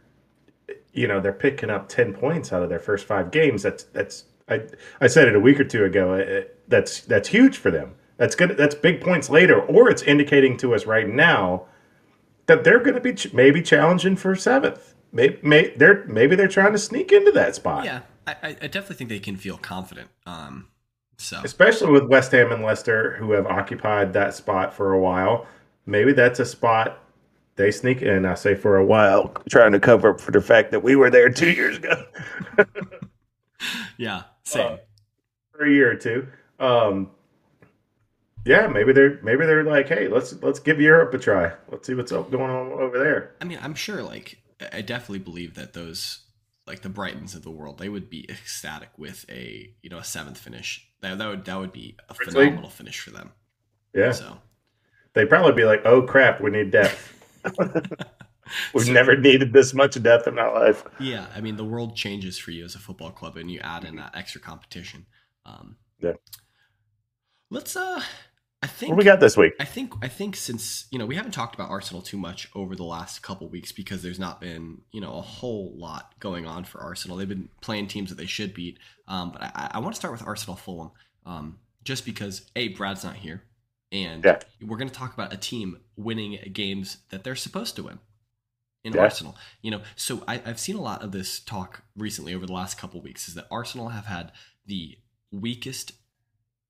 you 0.93 1.07
know 1.07 1.19
they're 1.19 1.33
picking 1.33 1.69
up 1.69 1.89
ten 1.89 2.13
points 2.13 2.51
out 2.53 2.63
of 2.63 2.69
their 2.69 2.79
first 2.79 3.05
five 3.05 3.31
games. 3.31 3.63
That's 3.63 3.83
that's 3.83 4.25
I 4.49 4.61
I 5.01 5.07
said 5.07 5.27
it 5.27 5.35
a 5.35 5.39
week 5.39 5.59
or 5.59 5.63
two 5.63 5.83
ago. 5.83 6.13
It, 6.13 6.59
that's 6.67 7.01
that's 7.01 7.29
huge 7.29 7.57
for 7.57 7.71
them. 7.71 7.95
That's 8.17 8.35
good. 8.35 8.55
That's 8.57 8.75
big 8.75 9.01
points 9.01 9.29
later, 9.29 9.61
or 9.61 9.89
it's 9.89 10.01
indicating 10.01 10.57
to 10.57 10.73
us 10.73 10.85
right 10.85 11.07
now 11.07 11.65
that 12.47 12.63
they're 12.63 12.79
going 12.79 12.95
to 12.95 13.01
be 13.01 13.13
ch- 13.13 13.33
maybe 13.33 13.61
challenging 13.61 14.15
for 14.15 14.35
seventh. 14.35 14.94
Maybe 15.15 15.39
may, 15.43 15.69
they're 15.77 16.03
maybe 16.07 16.35
they're 16.35 16.49
trying 16.49 16.73
to 16.73 16.77
sneak 16.77 17.13
into 17.13 17.31
that 17.31 17.55
spot. 17.55 17.85
yeah, 17.85 18.01
I, 18.27 18.35
I 18.43 18.47
I 18.63 18.67
definitely 18.67 18.97
think 18.97 19.09
they 19.09 19.19
can 19.19 19.37
feel 19.37 19.57
confident. 19.57 20.09
Um, 20.25 20.67
so 21.17 21.39
especially 21.41 21.91
with 21.91 22.03
West 22.03 22.33
Ham 22.33 22.51
and 22.51 22.61
Leicester, 22.61 23.15
who 23.15 23.31
have 23.31 23.47
occupied 23.47 24.11
that 24.11 24.33
spot 24.33 24.73
for 24.73 24.91
a 24.91 24.99
while. 24.99 25.47
Maybe 25.85 26.11
that's 26.11 26.41
a 26.41 26.45
spot 26.45 26.99
they 27.55 27.71
sneak 27.71 28.01
in. 28.01 28.25
I 28.25 28.33
say 28.33 28.55
for 28.55 28.75
a 28.75 28.85
while, 28.85 29.29
trying 29.49 29.71
to 29.71 29.79
cover 29.79 30.09
up 30.09 30.19
for 30.19 30.31
the 30.31 30.41
fact 30.41 30.71
that 30.71 30.81
we 30.81 30.97
were 30.97 31.09
there 31.09 31.29
two 31.29 31.51
years 31.51 31.77
ago, 31.77 32.05
yeah, 33.97 34.23
same. 34.43 34.73
Uh, 34.73 34.77
for 35.53 35.65
a 35.65 35.71
year 35.71 35.91
or 35.91 35.95
two. 35.95 36.27
Um, 36.59 37.09
yeah, 38.45 38.67
maybe 38.67 38.91
they're 38.91 39.17
maybe 39.23 39.45
they're 39.45 39.63
like, 39.63 39.87
hey, 39.87 40.09
let's 40.09 40.33
let's 40.43 40.59
give 40.59 40.81
Europe 40.81 41.13
a 41.13 41.17
try. 41.17 41.53
Let's 41.71 41.87
see 41.87 41.93
what's 41.93 42.11
up 42.11 42.29
going 42.31 42.51
on 42.51 42.73
over 42.73 42.99
there. 42.99 43.35
I 43.39 43.45
mean, 43.45 43.59
I'm 43.61 43.75
sure. 43.75 44.03
Like, 44.03 44.41
I- 44.71 44.81
definitely 44.81 45.19
believe 45.19 45.55
that 45.55 45.73
those, 45.73 46.25
like 46.67 46.81
the 46.81 46.89
Brightons 46.89 47.35
of 47.35 47.43
the 47.43 47.51
world, 47.51 47.77
they 47.77 47.89
would 47.89 48.09
be 48.09 48.29
ecstatic 48.29 48.89
with 48.97 49.25
a 49.29 49.73
you 49.81 49.89
know 49.89 49.97
a 49.99 50.03
seventh 50.03 50.37
finish. 50.37 50.87
That 51.01 51.17
that 51.17 51.27
would 51.27 51.45
that 51.45 51.59
would 51.59 51.71
be 51.73 51.97
a 52.09 52.13
league? 52.13 52.33
phenomenal 52.33 52.69
finish 52.69 52.99
for 52.99 53.11
them. 53.11 53.31
Yeah, 53.93 54.11
So 54.11 54.39
they'd 55.13 55.29
probably 55.29 55.53
be 55.53 55.63
like, 55.65 55.81
oh 55.85 56.01
crap, 56.01 56.41
we 56.41 56.51
need 56.51 56.71
depth. 56.71 57.13
We've 58.73 58.85
So- 58.85 58.91
never 58.93 59.17
needed 59.17 59.53
this 59.53 59.73
much 59.73 60.01
depth 60.01 60.27
in 60.27 60.37
our 60.37 60.53
life. 60.53 60.83
yeah, 60.99 61.27
I 61.35 61.41
mean, 61.41 61.55
the 61.57 61.65
world 61.65 61.95
changes 61.95 62.37
for 62.37 62.51
you 62.51 62.63
as 62.65 62.75
a 62.75 62.79
football 62.79 63.11
club, 63.11 63.37
and 63.37 63.49
you 63.49 63.59
add 63.59 63.83
in 63.85 63.95
that 63.95 64.15
extra 64.15 64.39
competition. 64.41 65.05
Um, 65.45 65.77
Yeah. 65.99 66.13
Let's 67.49 67.75
uh, 67.75 68.01
I 68.65 68.67
think 68.67 68.89
What 68.89 68.97
we 68.97 69.03
got 69.03 69.19
this 69.19 69.37
week? 69.37 69.53
I 69.59 69.63
think 69.63 69.93
I 70.01 70.07
think 70.07 70.35
since 70.35 70.87
you 70.89 70.97
know 70.97 71.05
we 71.05 71.15
haven't 71.15 71.33
talked 71.33 71.53
about 71.53 71.69
Arsenal 71.69 72.01
too 72.01 72.17
much 72.17 72.49
over 72.55 72.75
the 72.75 72.83
last 72.83 73.21
couple 73.21 73.47
weeks 73.47 73.71
because 73.71 74.01
there's 74.01 74.17
not 74.17 74.41
been 74.41 74.81
you 74.91 74.99
know 75.01 75.13
a 75.13 75.21
whole 75.21 75.71
lot 75.77 76.13
going 76.19 76.47
on 76.47 76.63
for 76.63 76.81
Arsenal. 76.81 77.15
They've 77.17 77.29
been 77.29 77.49
playing 77.61 77.87
teams 77.89 78.09
that 78.09 78.15
they 78.15 78.25
should 78.25 78.55
beat. 78.55 78.79
Um, 79.07 79.29
but 79.31 79.43
I, 79.43 79.69
I 79.75 79.79
want 79.79 79.93
to 79.93 79.99
start 79.99 80.11
with 80.13 80.25
Arsenal 80.25 80.55
Fulham, 80.55 80.89
um, 81.27 81.59
just 81.83 82.05
because 82.05 82.49
a 82.55 82.69
Brad's 82.69 83.03
not 83.03 83.17
here, 83.17 83.43
and 83.91 84.25
Yeah. 84.25 84.39
we're 84.63 84.77
going 84.77 84.89
to 84.89 84.95
talk 84.95 85.13
about 85.13 85.31
a 85.31 85.37
team 85.37 85.77
winning 85.95 86.39
games 86.51 86.97
that 87.11 87.23
they're 87.23 87.35
supposed 87.35 87.75
to 87.75 87.83
win 87.83 87.99
in 88.83 88.93
Yeah. 88.93 89.01
Arsenal. 89.01 89.37
You 89.61 89.69
know, 89.71 89.81
so 89.95 90.23
I, 90.27 90.41
I've 90.43 90.59
seen 90.59 90.75
a 90.75 90.81
lot 90.81 91.03
of 91.03 91.11
this 91.11 91.39
talk 91.39 91.83
recently 91.95 92.33
over 92.33 92.47
the 92.47 92.53
last 92.53 92.79
couple 92.79 92.99
weeks. 92.99 93.27
Is 93.27 93.35
that 93.35 93.45
Arsenal 93.51 93.89
have 93.89 94.05
had 94.07 94.31
the 94.65 94.97
weakest 95.31 95.91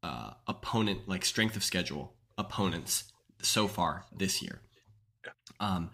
uh, 0.05 0.33
opponent 0.47 0.99
like 1.07 1.25
strength 1.25 1.55
of 1.55 1.63
schedule 1.63 2.13
opponents 2.37 3.11
so 3.41 3.67
far 3.67 4.05
this 4.15 4.41
year. 4.41 4.61
Um, 5.59 5.89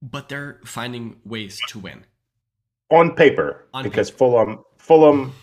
but 0.00 0.28
they're 0.28 0.60
finding 0.64 1.16
ways 1.24 1.60
to 1.68 1.78
win 1.78 2.04
on 2.90 3.14
paper 3.14 3.66
On 3.74 3.82
because 3.82 4.08
Fulham 4.08 4.64
Fulham 4.78 5.34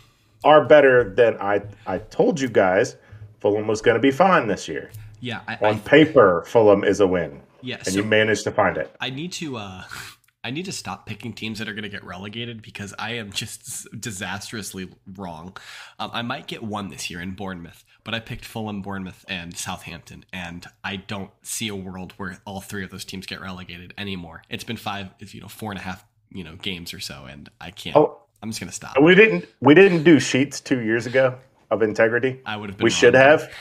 are 0.44 0.66
better 0.66 1.14
than 1.14 1.38
I 1.38 1.62
I 1.86 2.00
told 2.00 2.40
you 2.40 2.50
guys. 2.50 2.96
Fulham 3.40 3.68
was 3.68 3.82
going 3.82 3.96
to 3.96 4.02
be 4.02 4.12
fine 4.12 4.48
this 4.48 4.68
year. 4.68 4.92
Yeah, 5.20 5.42
I, 5.48 5.56
On 5.56 5.76
I 5.76 5.80
paper, 5.80 6.44
Fulham 6.48 6.84
is 6.84 7.00
a 7.00 7.08
win, 7.08 7.42
yeah. 7.62 7.78
and 7.78 7.88
So 7.88 8.00
you 8.00 8.04
managed 8.04 8.44
to 8.46 8.52
find 8.52 8.78
it. 8.78 8.96
I 9.00 9.10
need 9.10 9.32
to 9.34 9.58
uh, 9.58 9.84
I 10.44 10.50
need 10.52 10.66
to 10.66 10.72
stop 10.72 11.06
picking 11.06 11.34
teams 11.34 11.60
that 11.60 11.70
are 11.70 11.74
going 11.74 11.84
to 11.84 11.90
get 11.90 12.04
relegated 12.04 12.62
because 12.62 12.94
I 12.98 13.12
am 13.14 13.32
just 13.34 13.88
disastrously 14.00 14.90
wrong. 15.16 15.56
Um, 16.00 16.12
I 16.14 16.22
might 16.22 16.48
get 16.48 16.64
one 16.64 16.90
this 16.90 17.10
year 17.10 17.22
in 17.22 17.32
Bournemouth, 17.32 17.84
but 18.04 18.14
I 18.14 18.20
picked 18.20 18.46
Fulham, 18.46 18.82
Bournemouth, 18.82 19.24
and 19.28 19.56
Southampton, 19.56 20.26
and 20.34 20.66
I 20.84 20.96
don't 20.96 21.32
see 21.44 21.68
a 21.68 21.76
world 21.76 22.14
where 22.18 22.40
all 22.46 22.62
three 22.62 22.84
of 22.84 22.90
those 22.90 23.06
teams 23.06 23.26
get 23.26 23.42
relegated 23.42 23.94
anymore. 23.98 24.44
It's 24.50 24.64
been 24.64 24.78
five, 24.78 25.10
you 25.20 25.42
know, 25.42 25.48
four 25.48 25.72
and 25.72 25.80
a 25.80 25.84
half, 25.84 26.04
you 26.32 26.44
know, 26.44 26.56
games 26.56 26.94
or 26.94 27.00
so, 27.00 27.26
and 27.26 27.50
I 27.60 27.72
can't. 27.72 27.96
Oh, 27.96 28.18
I'm 28.42 28.50
just 28.50 28.60
going 28.60 28.70
to 28.70 28.76
stop. 28.76 29.00
we 29.00 29.14
didn't 29.14 29.46
we 29.60 29.76
didn't 29.76 30.04
do 30.04 30.20
sheets 30.20 30.60
two 30.60 30.80
years 30.82 31.06
ago 31.06 31.38
of 31.70 31.84
integrity. 31.84 32.42
I 32.46 32.58
would 32.58 32.70
have 32.70 32.78
been. 32.78 32.86
We 32.86 32.90
should 32.90 33.14
wrong. 33.14 33.24
have 33.24 33.54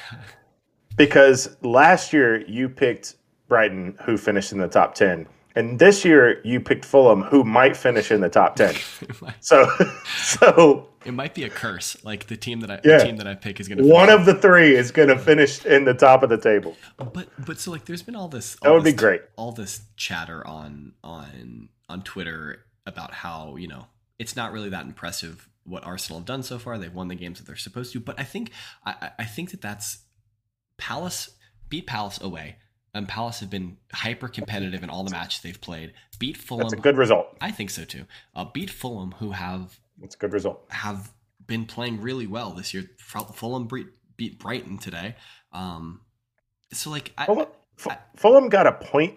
because 0.96 1.56
last 1.62 2.12
year 2.12 2.40
you 2.49 2.68
picked 2.68 3.16
Brighton, 3.49 3.99
who 4.04 4.16
finished 4.16 4.52
in 4.52 4.58
the 4.58 4.68
top 4.68 4.94
ten, 4.94 5.26
and 5.57 5.78
this 5.78 6.04
year 6.04 6.40
you 6.45 6.61
picked 6.61 6.85
Fulham, 6.85 7.23
who 7.23 7.45
might 7.45 7.76
finish 7.76 8.11
in 8.11 8.21
the 8.21 8.28
top 8.28 8.57
ten. 8.57 8.75
So, 9.40 9.69
so 10.16 10.88
it 11.04 11.12
might 11.12 11.35
be 11.35 11.45
a 11.45 11.50
curse. 11.50 11.97
Like 12.04 12.26
the 12.26 12.37
team 12.37 12.61
that 12.61 12.71
I, 12.71 12.80
Yeah. 12.85 12.99
the 12.99 13.04
team 13.04 13.16
that 13.16 13.26
I 13.26 13.35
pick 13.35 13.59
is 13.61 13.69
going 13.69 13.78
to. 13.78 13.85
one 13.85 14.11
of 14.11 14.26
the 14.26 14.35
three 14.35 14.75
is 14.76 14.90
going 14.90 15.09
to 15.09 15.19
finish 15.19 15.64
in 15.64 15.85
the 15.85 15.95
top 15.95 16.23
of 16.23 16.28
the 16.30 16.38
table. 16.38 16.76
But 16.99 17.28
but 17.45 17.59
so 17.59 17.71
like 17.71 17.85
there's 17.87 18.02
been 18.02 18.16
all 18.16 18.28
this 18.28 18.57
That 18.62 18.69
all 18.69 18.75
would 18.76 18.85
be 18.85 18.92
great. 18.92 19.23
all 19.37 19.52
this 19.52 19.80
chatter 19.97 20.47
on 20.47 20.92
on 21.02 21.69
on 21.88 22.02
Twitter 22.02 22.64
about 22.87 23.12
how 23.12 23.57
you 23.57 23.69
know 23.69 23.87
it's 24.19 24.37
not 24.37 24.52
really 24.52 24.69
that 24.71 24.85
impressive 24.85 25.49
what 25.64 25.85
Arsenal 25.85 26.21
have 26.21 26.26
done 26.26 26.42
so 26.42 26.59
far. 26.59 26.78
They've 26.78 26.92
won 26.92 27.09
the 27.09 27.14
games 27.14 27.38
that 27.38 27.47
they're 27.47 27.57
supposed 27.57 27.92
to, 27.92 28.00
but 28.00 28.19
I 28.19 28.25
think 28.25 28.50
I, 28.85 28.92
I- 29.00 29.11
I 29.21 29.25
think 29.25 29.50
that 29.50 29.61
that's 29.61 29.99
Palace 30.78 31.30
beat 31.69 31.87
Palace 31.87 32.21
away, 32.21 32.57
and 32.94 33.09
Palace 33.09 33.40
have 33.40 33.50
been 33.50 33.76
hyper 33.92 34.28
competitive 34.28 34.82
in 34.82 34.90
all 34.90 35.04
the 35.04 35.11
matches 35.11 35.42
they've 35.42 35.61
played. 35.61 35.92
Beat 36.18 36.37
Fulham. 36.37 36.62
That's 36.62 36.73
a 36.75 36.76
good 36.76 36.97
result. 36.97 37.37
I 37.40 37.50
think 37.50 37.70
so 37.70 37.85
too. 37.85 38.04
Uh, 38.35 38.44
beat 38.44 38.70
Fulham, 38.70 39.12
who 39.12 39.30
have 39.32 39.78
That's 40.00 40.14
a 40.14 40.18
good 40.18 40.32
result. 40.32 40.64
have 40.70 41.12
been 41.47 41.66
playing 41.66 42.00
really 42.00 42.26
well 42.26 42.50
this 42.52 42.75
year. 42.75 42.90
Fulham 42.99 43.68
beat, 44.16 44.38
Brighton 44.38 44.78
today. 44.78 45.16
Um, 45.52 46.00
so 46.73 46.90
like 46.90 47.12
I, 47.16 47.26
Fulham, 47.26 47.47
Fu- 47.76 47.90
Fulham 48.16 48.49
got 48.49 48.66
a 48.66 48.73
point 48.73 49.14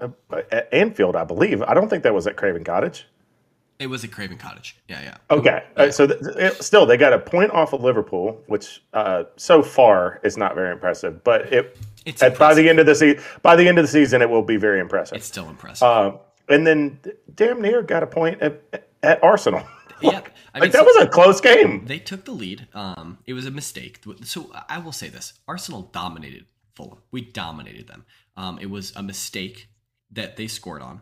uh, 0.00 0.08
at 0.50 0.72
Anfield, 0.72 1.16
I 1.16 1.24
believe. 1.24 1.62
I 1.62 1.74
don't 1.74 1.88
think 1.88 2.02
that 2.02 2.14
was 2.14 2.26
at 2.26 2.36
Craven 2.36 2.64
Cottage. 2.64 3.06
It 3.80 3.88
was 3.88 4.04
at 4.04 4.12
Craven 4.12 4.36
Cottage. 4.36 4.76
Yeah, 4.88 5.00
yeah. 5.02 5.16
Okay, 5.30 5.64
uh, 5.76 5.90
so 5.90 6.06
th- 6.06 6.20
it, 6.36 6.62
still 6.62 6.84
they 6.86 6.96
got 6.98 7.14
a 7.14 7.18
point 7.18 7.50
off 7.52 7.72
of 7.72 7.82
Liverpool, 7.82 8.40
which 8.46 8.82
uh, 8.92 9.24
so 9.36 9.62
far 9.62 10.20
is 10.22 10.36
not 10.36 10.54
very 10.54 10.70
impressive. 10.70 11.24
But 11.24 11.52
it 11.52 11.76
It's 12.04 12.22
at, 12.22 12.38
by 12.38 12.52
the 12.54 12.68
end 12.68 12.78
of 12.78 12.84
the 12.86 12.94
season, 12.94 13.22
by 13.42 13.56
the 13.56 13.66
end 13.66 13.78
of 13.78 13.84
the 13.84 13.90
season, 13.90 14.20
it 14.20 14.28
will 14.28 14.42
be 14.42 14.58
very 14.58 14.80
impressive. 14.80 15.16
It's 15.16 15.26
still 15.26 15.48
impressive. 15.48 15.82
Um, 15.88 16.18
and 16.50 16.66
then 16.66 17.00
damn 17.34 17.62
near 17.62 17.82
got 17.82 18.02
a 18.02 18.06
point 18.06 18.42
at, 18.42 18.84
at 19.02 19.24
Arsenal. 19.24 19.62
yeah, 20.02 20.20
I 20.54 20.58
like 20.58 20.72
that 20.72 20.78
so- 20.80 20.84
was 20.84 20.96
a 21.02 21.08
close 21.08 21.40
game. 21.40 21.86
they 21.86 21.98
took 21.98 22.26
the 22.26 22.32
lead. 22.32 22.68
Um, 22.74 23.16
it 23.26 23.32
was 23.32 23.46
a 23.46 23.50
mistake. 23.50 24.04
So 24.24 24.52
I 24.68 24.78
will 24.78 24.92
say 24.92 25.08
this: 25.08 25.32
Arsenal 25.48 25.82
dominated 25.90 26.44
Fulham. 26.74 26.98
We 27.12 27.22
dominated 27.22 27.88
them. 27.88 28.04
Um, 28.36 28.58
it 28.58 28.68
was 28.68 28.92
a 28.94 29.02
mistake 29.02 29.68
that 30.12 30.36
they 30.36 30.48
scored 30.48 30.82
on, 30.82 31.00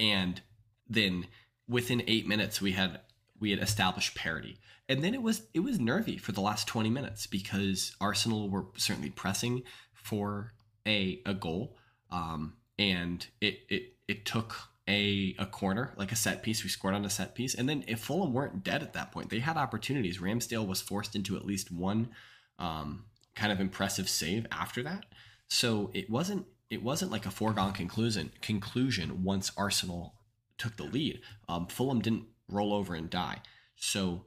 and 0.00 0.40
then 0.88 1.26
within 1.68 2.02
eight 2.06 2.26
minutes 2.26 2.60
we 2.60 2.72
had 2.72 3.00
we 3.40 3.50
had 3.50 3.60
established 3.60 4.14
parity. 4.14 4.58
And 4.88 5.02
then 5.02 5.14
it 5.14 5.22
was 5.22 5.42
it 5.54 5.60
was 5.60 5.78
nervy 5.78 6.18
for 6.18 6.32
the 6.32 6.40
last 6.40 6.66
twenty 6.66 6.90
minutes 6.90 7.26
because 7.26 7.96
Arsenal 8.00 8.48
were 8.48 8.66
certainly 8.76 9.10
pressing 9.10 9.62
for 9.94 10.52
a 10.86 11.20
a 11.24 11.34
goal, 11.34 11.76
um, 12.10 12.54
and 12.78 13.26
it 13.40 13.60
it 13.68 13.94
it 14.08 14.24
took 14.24 14.56
a 14.88 15.34
a 15.38 15.46
corner 15.46 15.92
like 15.96 16.12
a 16.12 16.16
set 16.16 16.42
piece. 16.42 16.62
We 16.62 16.68
scored 16.68 16.94
on 16.94 17.04
a 17.04 17.10
set 17.10 17.34
piece, 17.34 17.54
and 17.54 17.68
then 17.68 17.84
if 17.86 18.00
Fulham 18.00 18.32
weren't 18.32 18.64
dead 18.64 18.82
at 18.82 18.92
that 18.94 19.12
point, 19.12 19.30
they 19.30 19.38
had 19.38 19.56
opportunities. 19.56 20.18
Ramsdale 20.18 20.66
was 20.66 20.80
forced 20.80 21.14
into 21.14 21.36
at 21.36 21.46
least 21.46 21.70
one 21.70 22.10
um, 22.58 23.04
kind 23.34 23.52
of 23.52 23.60
impressive 23.60 24.08
save 24.08 24.46
after 24.50 24.82
that. 24.82 25.06
So 25.48 25.90
it 25.94 26.10
wasn't 26.10 26.46
it 26.70 26.82
wasn't 26.82 27.12
like 27.12 27.26
a 27.26 27.30
foregone 27.30 27.72
conclusion 27.72 28.32
conclusion 28.40 29.22
once 29.22 29.52
Arsenal 29.56 30.14
took 30.62 30.76
the 30.76 30.84
lead. 30.84 31.20
Um, 31.48 31.66
Fulham 31.66 32.00
didn't 32.00 32.26
roll 32.48 32.72
over 32.72 32.94
and 32.94 33.10
die. 33.10 33.38
So 33.76 34.26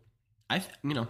I 0.50 0.62
you 0.84 0.94
know 0.94 1.08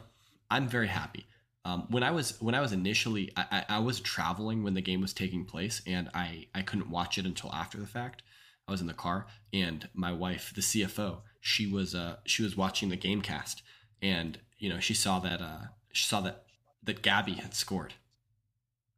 I'm 0.50 0.67
very 0.67 0.88
happy. 0.88 1.25
Um, 1.65 1.88
when 1.89 2.03
I 2.03 2.12
was 2.12 2.39
when 2.41 2.53
I 2.53 2.62
was 2.62 2.72
initially 2.72 3.32
I, 3.36 3.46
I, 3.51 3.75
I 3.77 3.79
was 3.79 4.00
traveling 4.00 4.63
when 4.63 4.75
the 4.75 4.82
game 4.82 5.01
was 5.01 5.13
taking 5.13 5.46
place 5.46 5.82
and 5.88 6.10
I 6.13 6.48
I 6.53 6.62
couldn't 6.62 6.91
watch 6.91 7.17
it 7.17 7.25
until 7.25 7.51
after 7.53 7.77
the 7.79 7.88
fact. 7.88 8.22
I 8.67 8.72
was 8.72 8.82
in 8.82 8.88
the 8.88 8.94
car 8.94 9.27
and 9.53 9.88
my 9.94 10.12
wife, 10.12 10.51
the 10.55 10.62
CFO, 10.62 11.22
she 11.41 11.65
was 11.67 11.96
uh 11.96 12.17
she 12.25 12.44
was 12.44 12.55
watching 12.55 12.89
the 12.89 12.96
game 12.96 13.22
cast 13.22 13.63
and 14.01 14.38
you 14.58 14.70
know 14.70 14.79
she 14.79 14.94
saw 14.94 15.20
that 15.20 15.41
uh 15.41 15.65
she 15.91 16.05
saw 16.05 16.22
that 16.22 16.44
that 16.84 17.01
Gabby 17.01 17.34
had 17.34 17.55
scored, 17.55 17.96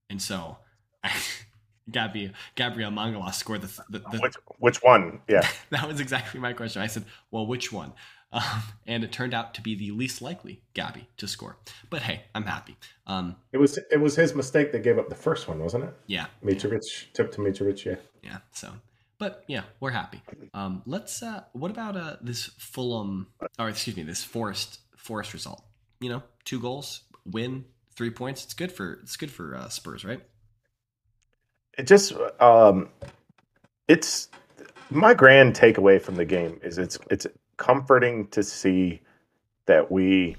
and 0.10 0.22
so 0.22 0.58
Gabby 1.90 2.32
Gabriel 2.56 2.92
Magalhães 2.92 3.36
scored 3.36 3.62
the, 3.62 3.84
the, 3.90 4.00
the 4.00 4.20
Which 4.20 4.36
which 4.60 4.84
one? 4.84 5.22
Yeah, 5.28 5.48
that 5.70 5.88
was 5.88 6.00
exactly 6.00 6.40
my 6.40 6.54
question. 6.54 6.82
I 6.82 6.88
said, 6.88 7.06
well, 7.32 7.46
which 7.46 7.72
one? 7.72 7.94
Um, 8.32 8.44
and 8.86 9.04
it 9.06 9.12
turned 9.12 9.34
out 9.34 9.54
to 9.54 9.62
be 9.62 9.76
the 9.76 9.92
least 9.92 10.22
likely 10.22 10.62
Gabby 10.74 11.08
to 11.18 11.28
score. 11.28 11.58
But 11.90 12.02
hey, 12.02 12.24
I'm 12.36 12.44
happy. 12.44 12.76
Um, 13.06 13.38
it 13.54 13.58
was 13.58 13.80
it 13.90 14.02
was 14.02 14.16
his 14.16 14.36
mistake 14.36 14.72
that 14.74 14.84
gave 14.84 14.98
up 14.98 15.10
the 15.10 15.16
first 15.16 15.48
one, 15.48 15.60
wasn't 15.60 15.86
it? 15.86 15.94
yeah, 16.08 16.26
Mitrovic 16.44 17.14
tip 17.14 17.32
to 17.34 17.38
Mitrovic. 17.40 17.86
Yeah. 17.86 17.96
yeah. 18.22 18.38
So, 18.52 18.74
but 19.18 19.44
yeah, 19.48 19.64
we're 19.80 19.92
happy. 19.92 20.22
Um, 20.54 20.84
let's. 20.86 21.24
Uh, 21.24 21.44
what 21.54 21.72
about 21.72 21.96
uh 21.96 22.18
this 22.22 22.48
Fulham? 22.58 23.28
Or 23.58 23.70
excuse 23.70 23.96
me, 23.96 24.04
this 24.04 24.24
Forest 24.24 24.82
Forest 24.98 25.34
result? 25.34 25.64
You 26.02 26.10
know, 26.10 26.24
two 26.44 26.60
goals, 26.60 27.04
win, 27.26 27.64
three 27.96 28.12
points. 28.12 28.44
It's 28.44 28.54
good 28.54 28.72
for 28.72 29.00
it's 29.04 29.16
good 29.16 29.32
for 29.32 29.56
uh, 29.56 29.70
Spurs, 29.70 30.04
right? 30.04 30.22
It 31.78 31.88
just 31.88 32.14
um 32.40 32.90
it's 33.88 34.30
my 34.90 35.14
grand 35.14 35.54
takeaway 35.56 36.02
from 36.02 36.16
the 36.16 36.26
game 36.26 36.60
is 36.64 36.78
it's 36.78 36.98
it's 37.12 37.28
comforting 37.58 38.28
to 38.30 38.44
see 38.44 39.02
that 39.66 39.92
we 39.92 40.36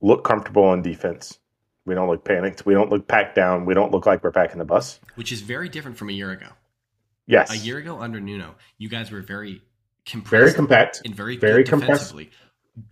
look 0.00 0.24
comfortable 0.24 0.64
on 0.64 0.82
defense. 0.82 1.38
We 1.86 1.94
don't 1.94 2.08
look 2.08 2.24
panicked. 2.24 2.66
We 2.66 2.74
don't 2.74 2.90
look 2.90 3.08
packed 3.08 3.34
down. 3.34 3.64
We 3.64 3.72
don't 3.72 3.90
look 3.90 4.04
like 4.04 4.22
we're 4.22 4.30
packing 4.32 4.58
the 4.58 4.64
bus. 4.66 5.00
Which 5.14 5.32
is 5.32 5.40
very 5.40 5.68
different 5.70 5.96
from 5.96 6.10
a 6.10 6.12
year 6.12 6.30
ago. 6.30 6.48
Yes. 7.26 7.50
A 7.50 7.56
year 7.56 7.78
ago 7.78 7.98
under 8.00 8.20
Nuno, 8.20 8.54
you 8.76 8.88
guys 8.88 9.10
were 9.10 9.22
very 9.22 9.62
very 10.24 10.52
compact. 10.52 11.02
and 11.04 11.14
very, 11.14 11.36
very 11.36 11.64
compressed. 11.64 12.12
defensively. 12.12 12.30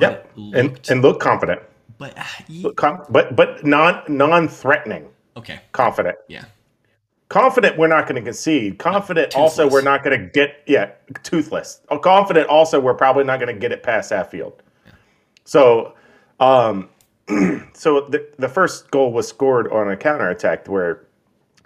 Yep. 0.01 0.31
But 0.37 0.59
And 0.59 0.81
and 0.91 1.03
look 1.03 1.21
confident. 1.21 1.63
but 1.99 2.17
uh, 2.19 2.23
ye- 2.49 2.63
Look 2.63 2.77
com- 2.77 3.05
but 3.11 3.37
but 3.37 3.65
non 3.65 4.03
non 4.09 4.49
threatening. 4.49 5.09
okay, 5.37 5.61
Confident. 5.73 6.17
yeah, 6.29 6.45
Confident 7.29 7.77
we're 7.77 7.89
not 7.89 8.07
going 8.07 8.15
to 8.17 8.23
concede. 8.23 8.79
Confident 8.79 9.35
also 9.35 9.69
we're 9.69 9.83
not 9.83 10.05
going 10.05 10.19
to 10.19 10.27
get 10.27 10.63
yeah 10.67 10.93
toothless. 11.25 11.81
Oh, 11.89 11.99
confident 11.99 12.49
also 12.49 12.79
we're 12.79 12.95
probably 12.95 13.25
not 13.25 13.41
going 13.41 13.53
to 13.53 13.61
get 13.61 13.73
it 13.73 13.83
past 13.83 14.11
half 14.11 14.31
field. 14.31 14.63
So, 15.45 15.95
um, 16.39 16.89
so 17.75 18.03
the 18.09 18.29
the 18.39 18.49
first 18.49 18.93
goal 18.93 19.13
was 19.13 19.27
scored 19.27 19.71
on 19.73 19.91
a 19.91 19.97
counter 19.97 20.31
attack 20.31 20.69
where 20.69 21.05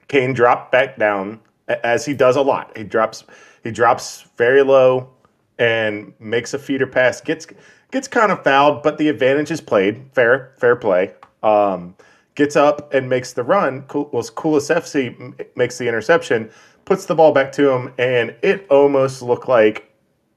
Kane 0.08 0.32
dropped 0.32 0.72
back 0.72 0.96
down 0.98 1.40
as 1.68 2.06
he 2.06 2.14
does 2.14 2.36
a 2.36 2.42
lot. 2.42 2.76
He 2.76 2.84
drops 2.84 3.24
he 3.62 3.70
drops 3.70 4.26
very 4.36 4.62
low 4.62 5.10
and 5.58 6.14
makes 6.18 6.54
a 6.54 6.58
feeder 6.58 6.86
pass. 6.86 7.20
gets 7.20 7.46
gets 7.90 8.08
kind 8.08 8.32
of 8.32 8.42
fouled, 8.42 8.82
but 8.82 8.96
the 8.96 9.08
advantage 9.08 9.50
is 9.50 9.60
played. 9.60 10.04
Fair 10.14 10.54
fair 10.58 10.74
play. 10.74 11.14
Um, 11.42 11.94
gets 12.40 12.56
up 12.56 12.94
and 12.94 13.06
makes 13.06 13.34
the 13.34 13.42
run. 13.42 13.84
Well, 13.92 14.22
Kulusevski 14.22 15.46
makes 15.56 15.76
the 15.76 15.86
interception, 15.86 16.50
puts 16.86 17.04
the 17.04 17.14
ball 17.14 17.32
back 17.32 17.52
to 17.52 17.70
him, 17.70 17.92
and 17.98 18.34
it 18.40 18.66
almost 18.70 19.20
looked 19.20 19.46
like, 19.46 19.92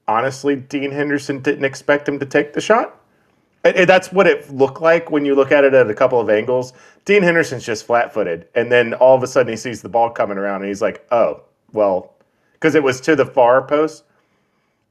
honestly, 0.06 0.54
Dean 0.54 0.90
Henderson 0.90 1.40
didn't 1.40 1.64
expect 1.64 2.06
him 2.06 2.18
to 2.18 2.26
take 2.26 2.52
the 2.52 2.60
shot. 2.60 3.00
And- 3.64 3.88
that's 3.88 4.12
what 4.12 4.26
it 4.26 4.50
looked 4.52 4.82
like 4.82 5.10
when 5.10 5.24
you 5.24 5.34
look 5.34 5.50
at 5.50 5.64
it 5.64 5.72
at 5.72 5.88
a 5.88 5.94
couple 5.94 6.20
of 6.20 6.28
angles. 6.28 6.74
Dean 7.06 7.22
Henderson's 7.22 7.64
just 7.64 7.86
flat 7.86 8.12
footed. 8.12 8.48
And 8.54 8.70
then 8.70 8.92
all 8.92 9.16
of 9.16 9.22
a 9.22 9.26
sudden 9.26 9.50
he 9.50 9.56
sees 9.56 9.80
the 9.80 9.88
ball 9.88 10.10
coming 10.10 10.36
around 10.36 10.60
and 10.60 10.68
he's 10.68 10.82
like, 10.82 11.06
oh, 11.10 11.40
well, 11.72 12.12
because 12.52 12.74
it 12.74 12.82
was 12.82 13.00
to 13.00 13.16
the 13.16 13.24
far 13.24 13.66
post 13.66 14.04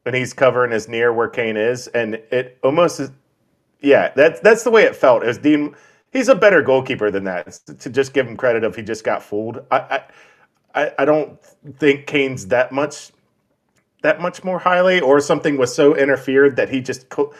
and 0.08 0.16
he's 0.16 0.34
covering 0.34 0.72
his 0.72 0.88
near 0.88 1.14
where 1.14 1.30
Kane 1.30 1.58
is. 1.58 1.86
And 1.90 2.16
it 2.32 2.58
almost 2.64 3.00
is, 3.00 3.12
yeah, 3.82 4.12
that's, 4.16 4.40
that's 4.40 4.64
the 4.64 4.72
way 4.72 4.82
it 4.86 4.96
felt. 4.96 5.22
It 5.22 5.28
was 5.28 5.38
Dean, 5.38 5.76
he's 6.14 6.30
a 6.30 6.36
better 6.36 6.62
goalkeeper 6.62 7.12
than 7.12 7.26
that. 7.26 7.60
To 7.80 7.90
just 7.90 8.14
give 8.14 8.28
him 8.28 8.38
credit 8.38 8.64
if 8.64 8.76
he 8.76 8.82
just 8.82 9.04
got 9.04 9.22
fooled, 9.22 9.66
I 9.72 10.04
I, 10.74 10.92
I 11.00 11.06
don't 11.06 11.40
think 11.78 12.08
Kane's 12.08 12.48
that 12.48 12.72
much 12.72 13.12
that 14.02 14.22
much 14.22 14.44
more 14.44 14.60
highly, 14.60 15.02
or 15.02 15.20
something 15.20 15.58
was 15.58 15.74
so 15.74 15.96
interfered 15.96 16.56
that 16.58 16.70
he 16.70 16.82
just 16.82 17.10
co- 17.10 17.34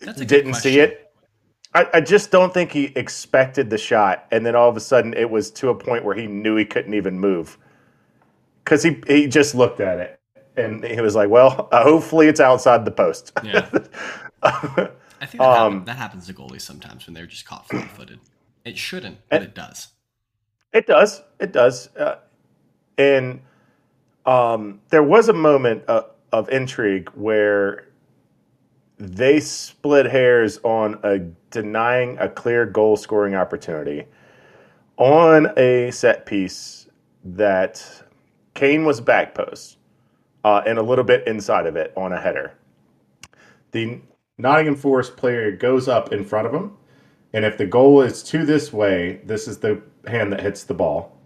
didn't 0.00 0.54
see 0.54 0.80
it. 0.80 1.12
I, 1.74 1.86
I 1.94 2.00
just 2.00 2.30
don't 2.30 2.54
think 2.54 2.72
he 2.72 2.86
expected 2.96 3.70
the 3.70 3.78
shot, 3.78 4.26
and 4.30 4.44
then 4.44 4.54
all 4.54 4.68
of 4.68 4.76
a 4.76 4.80
sudden 4.80 5.14
it 5.14 5.30
was 5.30 5.50
to 5.52 5.70
a 5.70 5.74
point 5.74 6.04
where 6.04 6.14
he 6.14 6.26
knew 6.26 6.56
he 6.56 6.64
couldn't 6.64 6.94
even 6.94 7.18
move 7.18 7.58
because 8.64 8.82
he 8.82 9.02
he 9.06 9.26
just 9.26 9.54
looked 9.54 9.80
at 9.80 9.98
it 9.98 10.20
and 10.56 10.84
he 10.84 11.00
was 11.00 11.14
like, 11.14 11.28
"Well, 11.28 11.68
uh, 11.72 11.82
hopefully 11.82 12.28
it's 12.28 12.40
outside 12.40 12.84
the 12.84 12.90
post." 12.90 13.32
Yeah. 13.42 13.68
I 15.20 15.26
think 15.26 15.40
that, 15.40 15.48
um, 15.48 15.72
happen, 15.72 15.84
that, 15.86 15.96
happens 15.96 16.26
to 16.26 16.34
goalies 16.34 16.62
sometimes 16.62 17.06
when 17.06 17.14
they're 17.14 17.26
just 17.26 17.46
caught 17.46 17.68
flat-footed. 17.68 18.20
It 18.64 18.78
shouldn't, 18.78 19.18
but 19.28 19.42
it 19.42 19.54
does. 19.54 19.88
It 20.72 20.86
does. 20.86 21.22
It 21.38 21.52
does. 21.52 21.94
Uh, 21.96 22.16
and 22.98 23.40
um, 24.26 24.80
there 24.90 25.02
was 25.02 25.28
a 25.28 25.32
moment 25.32 25.84
uh, 25.88 26.02
of 26.32 26.48
intrigue 26.48 27.10
where 27.10 27.88
they 28.98 29.40
split 29.40 30.06
hairs 30.06 30.58
on 30.64 30.98
a 31.02 31.18
denying 31.50 32.16
a 32.18 32.28
clear 32.28 32.64
goal 32.64 32.96
scoring 32.96 33.34
opportunity 33.34 34.04
on 34.96 35.52
a 35.56 35.90
set 35.90 36.26
piece 36.26 36.88
that 37.24 38.04
Kane 38.54 38.84
was 38.84 39.00
back 39.00 39.34
post 39.34 39.78
uh, 40.44 40.62
and 40.66 40.78
a 40.78 40.82
little 40.82 41.04
bit 41.04 41.26
inside 41.26 41.66
of 41.66 41.76
it 41.76 41.92
on 41.96 42.12
a 42.12 42.20
header. 42.20 42.52
The 43.72 44.00
Nottingham 44.38 44.76
Forest 44.76 45.16
player 45.16 45.52
goes 45.52 45.88
up 45.88 46.12
in 46.12 46.24
front 46.24 46.46
of 46.46 46.54
him, 46.54 46.76
and 47.32 47.44
if 47.44 47.56
the 47.58 47.66
goal 47.66 48.00
is 48.00 48.22
to 48.24 48.44
this 48.44 48.72
way, 48.72 49.20
this 49.24 49.46
is 49.48 49.58
the 49.58 49.82
hand 50.06 50.32
that 50.32 50.40
hits 50.40 50.64
the 50.64 50.74
ball. 50.74 51.16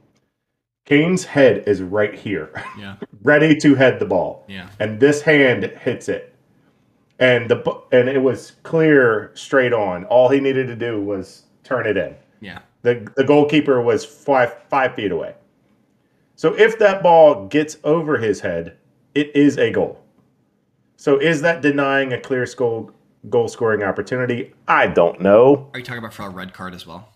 Kane's 0.84 1.24
head 1.24 1.64
is 1.66 1.82
right 1.82 2.14
here, 2.14 2.50
yeah. 2.78 2.96
ready 3.22 3.54
to 3.56 3.74
head 3.74 3.98
the 3.98 4.06
ball. 4.06 4.44
Yeah. 4.48 4.70
And 4.80 4.98
this 4.98 5.20
hand 5.20 5.64
hits 5.64 6.08
it. 6.08 6.34
And 7.18 7.50
the 7.50 7.82
and 7.92 8.08
it 8.08 8.22
was 8.22 8.52
clear 8.62 9.32
straight 9.34 9.72
on. 9.72 10.04
All 10.04 10.28
he 10.28 10.40
needed 10.40 10.66
to 10.68 10.76
do 10.76 11.00
was 11.00 11.42
turn 11.64 11.86
it 11.86 11.96
in. 11.96 12.14
Yeah. 12.40 12.60
The 12.82 13.06
the 13.16 13.24
goalkeeper 13.24 13.82
was 13.82 14.04
five 14.04 14.56
five 14.70 14.94
feet 14.94 15.10
away. 15.10 15.34
So 16.36 16.54
if 16.54 16.78
that 16.78 17.02
ball 17.02 17.48
gets 17.48 17.78
over 17.82 18.16
his 18.16 18.40
head, 18.40 18.76
it 19.14 19.34
is 19.34 19.58
a 19.58 19.72
goal. 19.72 20.00
So 20.96 21.18
is 21.18 21.42
that 21.42 21.60
denying 21.60 22.12
a 22.12 22.20
clear 22.20 22.46
goal 22.56 22.92
goal 23.28 23.48
scoring 23.48 23.82
opportunity? 23.82 24.54
I 24.66 24.86
don't 24.86 25.20
know. 25.20 25.70
Are 25.72 25.78
you 25.78 25.84
talking 25.84 25.98
about 25.98 26.14
for 26.14 26.22
a 26.22 26.30
red 26.30 26.52
card 26.52 26.74
as 26.74 26.86
well? 26.86 27.08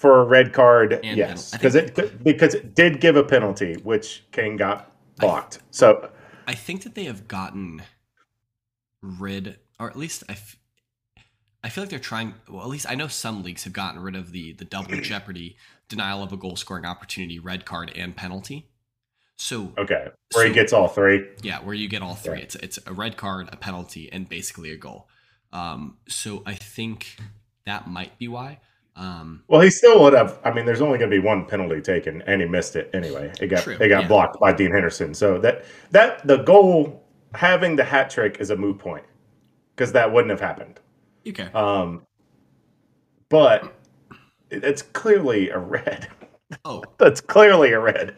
for 0.00 0.22
a 0.22 0.24
red 0.24 0.54
card, 0.54 0.98
and 1.04 1.18
yes, 1.18 1.50
because 1.50 1.74
it 1.74 2.24
because 2.24 2.54
it 2.54 2.74
did 2.74 3.02
give 3.02 3.16
a 3.16 3.22
penalty, 3.22 3.74
which 3.82 4.24
Kane 4.32 4.56
got 4.56 4.90
blocked. 5.18 5.58
I, 5.58 5.64
so 5.70 6.10
I 6.46 6.54
think 6.54 6.84
that 6.84 6.94
they 6.94 7.04
have 7.04 7.28
gotten 7.28 7.82
rid, 9.02 9.58
or 9.78 9.90
at 9.90 9.96
least 9.96 10.24
I, 10.26 10.32
f- 10.32 10.56
I 11.62 11.68
feel 11.68 11.84
like 11.84 11.90
they're 11.90 11.98
trying. 11.98 12.32
Well, 12.48 12.62
at 12.62 12.68
least 12.68 12.86
I 12.88 12.94
know 12.94 13.08
some 13.08 13.42
leagues 13.42 13.64
have 13.64 13.74
gotten 13.74 14.00
rid 14.00 14.16
of 14.16 14.32
the 14.32 14.54
the 14.54 14.64
double 14.64 14.96
jeopardy 15.02 15.58
denial 15.90 16.22
of 16.22 16.32
a 16.32 16.38
goal 16.38 16.56
scoring 16.56 16.86
opportunity, 16.86 17.38
red 17.38 17.66
card, 17.66 17.92
and 17.94 18.16
penalty. 18.16 18.69
So 19.40 19.72
okay, 19.78 20.08
where 20.34 20.44
so, 20.44 20.48
he 20.48 20.52
gets 20.52 20.74
all 20.74 20.86
three. 20.86 21.26
Yeah, 21.40 21.60
where 21.60 21.74
you 21.74 21.88
get 21.88 22.02
all 22.02 22.14
three. 22.14 22.36
Yeah. 22.36 22.44
It's 22.44 22.56
it's 22.56 22.78
a 22.86 22.92
red 22.92 23.16
card, 23.16 23.48
a 23.50 23.56
penalty, 23.56 24.12
and 24.12 24.28
basically 24.28 24.70
a 24.70 24.76
goal. 24.76 25.08
Um, 25.50 25.96
so 26.06 26.42
I 26.44 26.52
think 26.52 27.16
that 27.64 27.88
might 27.88 28.18
be 28.18 28.28
why. 28.28 28.60
Um, 28.96 29.44
well, 29.48 29.62
he 29.62 29.70
still 29.70 30.02
would 30.02 30.12
have. 30.12 30.38
I 30.44 30.52
mean, 30.52 30.66
there's 30.66 30.82
only 30.82 30.98
going 30.98 31.10
to 31.10 31.16
be 31.16 31.26
one 31.26 31.46
penalty 31.46 31.80
taken, 31.80 32.20
and 32.26 32.42
he 32.42 32.46
missed 32.46 32.76
it 32.76 32.90
anyway. 32.92 33.32
It 33.40 33.46
got 33.46 33.62
true, 33.62 33.78
it 33.80 33.88
got 33.88 34.02
yeah. 34.02 34.08
blocked 34.08 34.38
by 34.38 34.52
Dean 34.52 34.72
Henderson. 34.72 35.14
So 35.14 35.38
that 35.38 35.64
that 35.90 36.26
the 36.26 36.42
goal 36.42 37.02
having 37.34 37.76
the 37.76 37.84
hat 37.84 38.10
trick 38.10 38.36
is 38.40 38.50
a 38.50 38.56
moot 38.56 38.78
point 38.78 39.06
because 39.74 39.92
that 39.92 40.12
wouldn't 40.12 40.30
have 40.32 40.40
happened. 40.40 40.80
Okay. 41.26 41.48
Um, 41.54 42.06
but 43.30 43.74
it's 44.50 44.82
clearly 44.82 45.48
a 45.48 45.58
red. 45.58 46.08
Oh, 46.66 46.84
that's 46.98 47.22
clearly 47.22 47.72
a 47.72 47.80
red. 47.80 48.16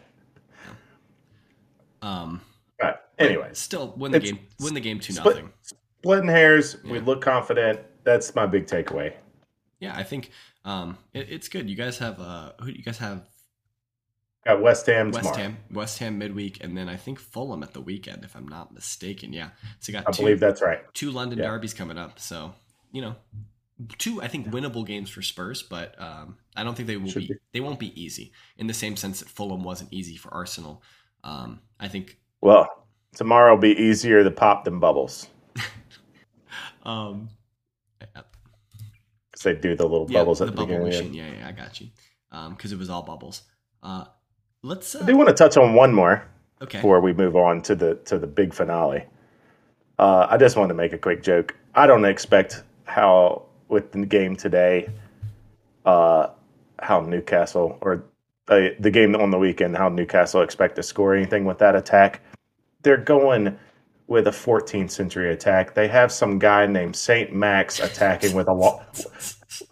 Um. 2.03 2.41
But 2.79 3.09
anyway, 3.17 3.49
still 3.53 3.93
win 3.97 4.11
the 4.11 4.19
game. 4.19 4.39
Win 4.59 4.73
the 4.73 4.81
game 4.81 4.99
two 4.99 5.13
split, 5.13 5.35
nothing. 5.35 5.53
Splitting 5.99 6.29
hairs. 6.29 6.75
Yeah. 6.83 6.91
We 6.91 6.99
look 6.99 7.21
confident. 7.21 7.79
That's 8.03 8.35
my 8.35 8.45
big 8.45 8.67
takeaway. 8.67 9.13
Yeah, 9.79 9.95
I 9.95 10.03
think 10.03 10.31
um, 10.65 10.97
it, 11.13 11.27
it's 11.29 11.47
good. 11.47 11.69
You 11.69 11.75
guys 11.75 11.97
have 11.99 12.19
uh, 12.19 12.51
who 12.59 12.71
do 12.71 12.77
you 12.77 12.83
guys 12.83 12.97
have? 12.97 13.27
Got 14.45 14.61
West 14.61 14.85
Ham. 14.87 15.11
West 15.11 15.19
tomorrow. 15.19 15.37
Ham, 15.37 15.57
West 15.71 15.99
Ham 15.99 16.17
midweek, 16.17 16.61
and 16.61 16.77
then 16.77 16.89
I 16.89 16.97
think 16.97 17.19
Fulham 17.19 17.63
at 17.63 17.73
the 17.73 17.79
weekend, 17.79 18.25
if 18.25 18.35
I'm 18.35 18.47
not 18.47 18.73
mistaken. 18.73 19.31
Yeah, 19.31 19.49
so 19.79 19.91
you 19.91 19.97
got. 19.97 20.07
I 20.07 20.11
two, 20.11 20.23
believe 20.23 20.39
that's 20.41 20.61
right. 20.61 20.81
Two 20.93 21.11
London 21.11 21.39
yeah. 21.39 21.45
derbies 21.45 21.73
coming 21.73 21.97
up, 21.97 22.19
so 22.19 22.53
you 22.91 23.01
know, 23.01 23.15
two 23.97 24.21
I 24.21 24.27
think 24.27 24.47
winnable 24.49 24.85
games 24.85 25.09
for 25.09 25.21
Spurs, 25.21 25.63
but 25.63 25.99
um, 26.01 26.37
I 26.55 26.63
don't 26.63 26.75
think 26.75 26.87
they 26.87 26.97
will 26.97 27.13
be, 27.13 27.27
be, 27.27 27.35
They 27.53 27.59
won't 27.59 27.79
be 27.79 27.99
easy 28.01 28.33
in 28.57 28.67
the 28.67 28.73
same 28.73 28.95
sense 28.97 29.19
that 29.19 29.29
Fulham 29.29 29.63
wasn't 29.63 29.93
easy 29.93 30.15
for 30.15 30.33
Arsenal. 30.33 30.83
Um, 31.23 31.61
I 31.83 31.89
think. 31.89 32.17
Well, 32.39 32.87
tomorrow 33.13 33.53
will 33.53 33.61
be 33.61 33.77
easier 33.77 34.23
to 34.23 34.31
pop 34.31 34.63
than 34.63 34.79
bubbles. 34.79 35.27
um, 36.83 37.27
they 39.43 39.53
do 39.53 39.75
the 39.75 39.83
little 39.83 40.07
yeah, 40.09 40.19
bubbles 40.19 40.41
at 40.41 40.45
the, 40.45 40.51
the 40.51 40.55
bubble 40.55 40.67
beginning. 40.67 40.87
Machine. 40.87 41.13
Yeah, 41.13 41.39
yeah, 41.39 41.47
I 41.49 41.51
got 41.51 41.81
you. 41.81 41.89
Um, 42.31 42.55
Because 42.55 42.71
it 42.71 42.79
was 42.79 42.89
all 42.89 43.03
bubbles. 43.03 43.43
Uh, 43.83 44.05
let's. 44.61 44.95
Uh, 44.95 45.01
I 45.03 45.05
do 45.05 45.17
want 45.17 45.27
to 45.27 45.35
touch 45.35 45.57
on 45.57 45.73
one 45.73 45.93
more. 45.93 46.25
Okay. 46.61 46.77
Before 46.77 47.01
we 47.01 47.11
move 47.11 47.35
on 47.35 47.61
to 47.63 47.75
the 47.75 47.95
to 48.05 48.17
the 48.17 48.27
big 48.27 48.53
finale, 48.53 49.03
uh, 49.99 50.27
I 50.29 50.37
just 50.37 50.55
wanted 50.55 50.69
to 50.69 50.75
make 50.75 50.93
a 50.93 50.97
quick 50.97 51.21
joke. 51.21 51.53
I 51.75 51.85
don't 51.85 52.05
expect 52.05 52.63
how 52.85 53.43
with 53.67 53.91
the 53.91 54.05
game 54.05 54.37
today, 54.37 54.87
uh, 55.85 56.27
how 56.79 57.01
Newcastle 57.01 57.77
or 57.81 58.05
uh, 58.47 58.69
the 58.79 58.91
game 58.91 59.15
on 59.15 59.31
the 59.31 59.37
weekend, 59.37 59.77
how 59.77 59.89
Newcastle 59.89 60.41
expect 60.41 60.75
to 60.75 60.83
score 60.83 61.15
anything 61.15 61.45
with 61.45 61.59
that 61.59 61.75
attack. 61.75 62.21
They're 62.81 62.97
going 62.97 63.57
with 64.07 64.27
a 64.27 64.31
14th 64.31 64.91
century 64.91 65.31
attack. 65.31 65.73
They 65.73 65.87
have 65.87 66.11
some 66.11 66.37
guy 66.39 66.65
named 66.67 66.95
Saint 66.95 67.33
Max 67.33 67.79
attacking 67.79 68.35
with 68.35 68.47
a 68.47 68.53
long 68.53 68.81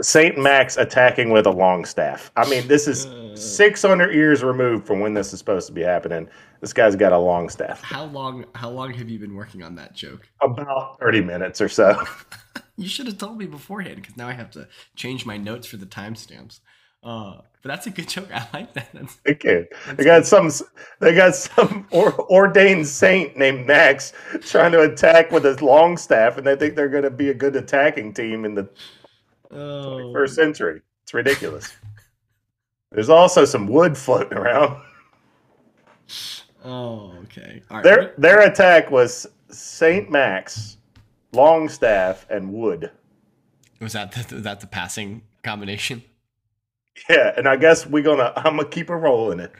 Saint 0.01 0.37
Max 0.37 0.77
attacking 0.77 1.31
with 1.31 1.45
a 1.45 1.51
long 1.51 1.85
staff. 1.85 2.31
I 2.37 2.47
mean, 2.49 2.67
this 2.67 2.87
is 2.87 3.07
600 3.35 4.13
years 4.13 4.43
removed 4.43 4.85
from 4.85 4.99
when 4.99 5.13
this 5.13 5.33
is 5.33 5.39
supposed 5.39 5.67
to 5.67 5.73
be 5.73 5.81
happening. 5.81 6.29
This 6.61 6.73
guy's 6.73 6.95
got 6.95 7.11
a 7.11 7.17
long 7.17 7.49
staff. 7.49 7.81
How 7.81 8.05
long? 8.05 8.45
How 8.53 8.69
long 8.69 8.93
have 8.93 9.09
you 9.09 9.17
been 9.17 9.35
working 9.35 9.63
on 9.63 9.75
that 9.75 9.95
joke? 9.95 10.29
About 10.41 10.99
30 10.99 11.21
minutes 11.21 11.59
or 11.59 11.67
so. 11.67 12.01
you 12.77 12.87
should 12.87 13.07
have 13.07 13.17
told 13.17 13.37
me 13.37 13.47
beforehand 13.47 13.97
because 13.97 14.15
now 14.15 14.27
I 14.27 14.33
have 14.33 14.51
to 14.51 14.67
change 14.95 15.25
my 15.25 15.37
notes 15.37 15.65
for 15.65 15.77
the 15.77 15.87
timestamps. 15.87 16.59
Uh, 17.03 17.41
but 17.61 17.69
that's 17.69 17.87
a 17.87 17.91
good 17.91 18.09
joke. 18.09 18.29
I 18.33 18.47
like 18.53 18.73
that. 18.73 18.89
That's, 18.93 19.19
okay. 19.27 19.67
They 19.95 20.03
got 20.03 20.25
some. 20.25 20.51
They 20.99 21.13
got 21.13 21.35
some 21.35 21.87
or, 21.91 22.19
ordained 22.31 22.87
saint 22.87 23.37
named 23.37 23.67
Max 23.67 24.13
trying 24.41 24.71
to 24.71 24.81
attack 24.81 25.31
with 25.31 25.43
his 25.43 25.61
long 25.61 25.97
staff, 25.97 26.37
and 26.37 26.45
they 26.45 26.55
think 26.55 26.75
they're 26.75 26.89
going 26.89 27.03
to 27.03 27.11
be 27.11 27.29
a 27.29 27.33
good 27.33 27.55
attacking 27.55 28.13
team 28.13 28.45
in 28.45 28.55
the 28.55 28.69
oh. 29.51 30.11
first 30.11 30.35
century. 30.35 30.81
It's 31.03 31.13
ridiculous. 31.13 31.71
There's 32.91 33.09
also 33.09 33.45
some 33.45 33.67
wood 33.67 33.97
floating 33.97 34.37
around. 34.37 34.81
Oh, 36.63 37.13
okay. 37.23 37.61
Their 37.83 38.13
their 38.17 38.41
attack 38.41 38.91
was 38.91 39.27
Saint 39.49 40.09
Max, 40.09 40.77
long 41.31 41.69
staff, 41.69 42.25
and 42.29 42.51
wood. 42.51 42.91
Was 43.79 43.93
that 43.93 44.11
the, 44.11 44.35
was 44.35 44.43
that 44.43 44.59
the 44.61 44.67
passing 44.67 45.23
combination? 45.43 46.03
Yeah, 47.09 47.33
and 47.35 47.47
I 47.47 47.55
guess 47.55 47.85
we're 47.85 48.03
gonna 48.03 48.33
I'm 48.37 48.57
gonna 48.57 48.69
keep 48.69 48.89
a 48.89 48.95
roll 48.95 49.31
in 49.31 49.39
it. 49.39 49.51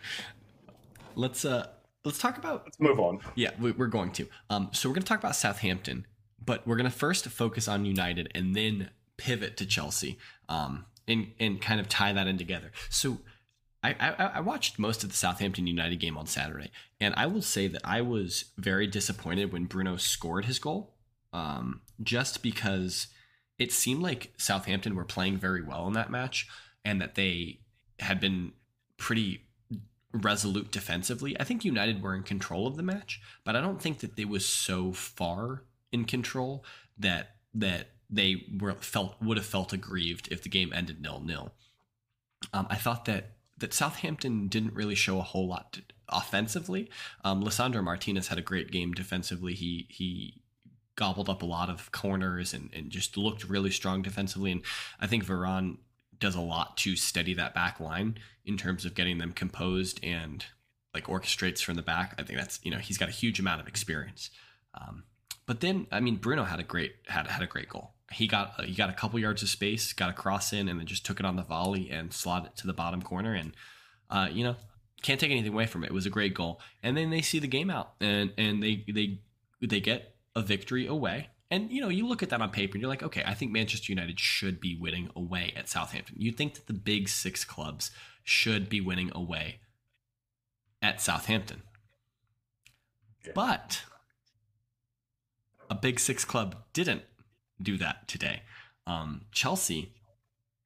Let's 1.16 1.46
uh 1.46 1.68
let's 2.04 2.20
talk 2.20 2.38
about 2.38 2.64
let's 2.66 2.80
move 2.80 3.00
on. 3.00 3.20
Yeah, 3.36 3.52
we, 3.60 3.72
are 3.72 3.88
going 3.88 4.12
to. 4.14 4.28
Um, 4.50 4.70
so 4.72 4.90
we're 4.90 4.96
gonna 4.96 5.06
talk 5.06 5.20
about 5.20 5.36
Southampton, 5.36 6.06
but 6.44 6.66
we're 6.68 6.78
gonna 6.78 6.90
first 6.90 7.28
focus 7.28 7.68
on 7.68 7.86
United 7.86 8.32
and 8.36 8.56
then 8.56 8.90
pivot 9.18 9.58
to 9.58 9.66
Chelsea. 9.66 10.18
Um, 10.50 10.86
and 11.08 11.32
and 11.40 11.62
kind 11.62 11.80
of 11.80 11.90
tie 11.90 12.14
that 12.14 12.28
in 12.28 12.38
together. 12.38 12.72
So. 12.90 13.20
I, 13.84 13.96
I, 14.00 14.24
I 14.36 14.40
watched 14.42 14.78
most 14.78 15.04
of 15.04 15.10
the 15.10 15.16
Southampton 15.16 15.66
United 15.66 16.00
game 16.00 16.16
on 16.16 16.28
Saturday, 16.28 16.70
and 17.00 17.16
I 17.18 17.26
will 17.26 17.42
say 17.42 17.66
that 17.66 17.82
I 17.84 18.02
was 18.02 18.52
very 18.56 18.86
disappointed 18.86 19.52
when 19.52 19.66
Bruno 19.66 19.98
scored 19.98 20.46
his 20.46 20.60
goal, 20.60 20.94
um, 21.34 21.82
just 22.00 22.44
because 22.44 23.08
it 23.58 23.72
seemed 23.72 24.04
like 24.04 24.34
Southampton 24.38 24.94
were 24.94 25.04
playing 25.04 25.38
very 25.38 25.64
well 25.64 25.88
in 25.88 25.94
that 25.94 26.12
match 26.12 26.48
and 26.84 27.02
that 27.02 27.16
they 27.16 27.60
had 28.00 28.20
been 28.20 28.54
pretty 28.98 29.46
resolute 30.14 30.72
defensively. 30.72 31.40
I 31.40 31.44
think 31.44 31.64
United 31.64 32.02
were 32.02 32.16
in 32.16 32.24
control 32.24 32.68
of 32.68 32.76
the 32.76 32.84
match, 32.84 33.22
but 33.44 33.56
I 33.56 33.62
don't 33.62 33.82
think 33.82 34.00
that 34.00 34.16
they 34.16 34.26
was 34.26 34.46
so 34.46 34.92
far 34.92 35.64
in 35.92 36.06
control 36.06 36.66
that 36.98 37.36
that 37.54 37.90
they 38.10 38.46
were 38.60 38.74
felt 38.74 39.16
would 39.22 39.38
have 39.38 39.46
felt 39.46 39.74
aggrieved 39.74 40.28
if 40.32 40.44
the 40.44 40.50
game 40.50 40.72
ended 40.74 41.02
nil 41.02 41.22
nil. 41.24 41.54
Um, 42.54 42.68
I 42.70 42.76
thought 42.76 43.06
that 43.06 43.32
that 43.58 43.74
Southampton 43.74 44.48
didn't 44.48 44.74
really 44.74 44.96
show 44.96 45.20
a 45.20 45.24
whole 45.24 45.48
lot 45.48 45.80
offensively. 46.10 46.90
Um, 47.24 47.44
Lisandro 47.44 47.84
Martinez 47.84 48.28
had 48.28 48.38
a 48.38 48.44
great 48.44 48.72
game 48.72 48.92
defensively. 48.92 49.54
He 49.54 49.88
he 49.90 50.42
gobbled 50.96 51.30
up 51.30 51.42
a 51.42 51.46
lot 51.46 51.70
of 51.70 51.92
corners 51.92 52.54
and, 52.54 52.70
and 52.74 52.90
just 52.90 53.18
looked 53.18 53.46
really 53.46 53.72
strong 53.72 54.02
defensively. 54.02 54.52
And 54.52 54.62
I 55.00 55.08
think 55.08 55.26
Varane 55.26 55.78
does 56.22 56.36
a 56.36 56.42
lot 56.42 56.78
to 56.78 56.96
steady 56.96 57.34
that 57.34 57.54
back 57.54 57.82
line 57.82 58.18
in 58.46 58.56
terms 58.56 58.86
of 58.86 58.96
getting 58.96 59.18
them 59.18 59.34
composed 59.34 60.00
and 60.04 60.46
like 60.94 61.06
orchestrates 61.06 61.62
from 61.62 61.76
the 61.76 61.82
back. 61.82 62.16
I 62.18 62.24
think 62.24 62.40
that's 62.40 62.60
you 62.64 62.72
know 62.72 62.78
he's 62.78 62.98
got 62.98 63.10
a 63.10 63.14
huge 63.14 63.40
amount 63.40 63.60
of 63.60 63.68
experience. 63.68 64.30
Um, 64.74 65.04
but 65.46 65.60
then 65.60 65.88
I 65.92 66.00
mean 66.00 66.16
Bruno 66.16 66.46
had 66.46 66.60
a 66.60 66.64
great 66.64 66.94
had 67.08 67.28
had 67.28 67.44
a 67.44 67.48
great 67.48 67.68
goal. 67.68 67.96
He 68.12 68.28
got 68.28 68.54
uh, 68.58 68.64
he 68.64 68.74
got 68.74 68.90
a 68.90 68.94
couple 68.94 69.20
yards 69.20 69.44
of 69.44 69.50
space, 69.50 69.92
got 69.92 70.10
a 70.10 70.14
cross 70.14 70.54
in, 70.54 70.70
and 70.70 70.80
then 70.80 70.88
just 70.88 71.06
took 71.06 71.20
it 71.20 71.26
on 71.26 71.36
the 71.36 71.44
volley 71.44 71.90
and 71.90 72.14
slot 72.14 72.46
it 72.46 72.56
to 72.58 72.68
the 72.68 72.74
bottom 72.74 73.02
corner. 73.02 73.34
And 73.34 73.54
uh, 74.10 74.30
you 74.32 74.44
know 74.44 74.56
can't 75.02 75.20
take 75.20 75.32
anything 75.32 75.54
away 75.54 75.66
from 75.66 75.84
it. 75.84 75.88
It 75.88 75.94
was 75.94 76.06
a 76.06 76.12
great 76.12 76.34
goal. 76.36 76.62
And 76.84 76.96
then 76.96 77.10
they 77.10 77.22
see 77.22 77.40
the 77.40 77.48
game 77.48 77.70
out 77.70 77.94
and 78.00 78.32
and 78.38 78.62
they 78.62 78.86
they 78.88 79.20
they 79.62 79.80
get 79.80 80.16
a 80.36 80.42
victory 80.42 80.88
away. 80.88 81.30
And 81.52 81.70
you 81.70 81.82
know, 81.82 81.90
you 81.90 82.08
look 82.08 82.24
at 82.24 82.30
that 82.30 82.42
on 82.42 82.50
paper 82.50 82.76
and 82.76 82.82
you're 82.82 82.90
like, 82.90 83.04
okay, 83.04 83.24
I 83.26 83.34
think 83.34 83.52
Manchester 83.52 83.92
United 83.92 84.20
should 84.20 84.62
be 84.62 84.76
winning 84.76 85.10
away 85.16 85.54
at 85.56 85.68
Southampton. 85.68 86.16
You 86.18 86.32
think 86.32 86.56
that 86.56 86.68
the 86.68 86.74
big 86.74 87.10
6 87.10 87.44
clubs 87.44 87.92
should 88.24 88.70
be 88.70 88.80
winning 88.80 89.12
away 89.14 89.60
at 90.82 91.02
Southampton. 91.02 91.64
Yeah. 93.26 93.34
But 93.36 93.84
a 95.70 95.76
big 95.76 96.00
6 96.00 96.24
club 96.24 96.56
didn't 96.72 97.04
do 97.62 97.78
that 97.78 98.08
today. 98.08 98.44
Um, 98.88 99.26
Chelsea 99.32 99.94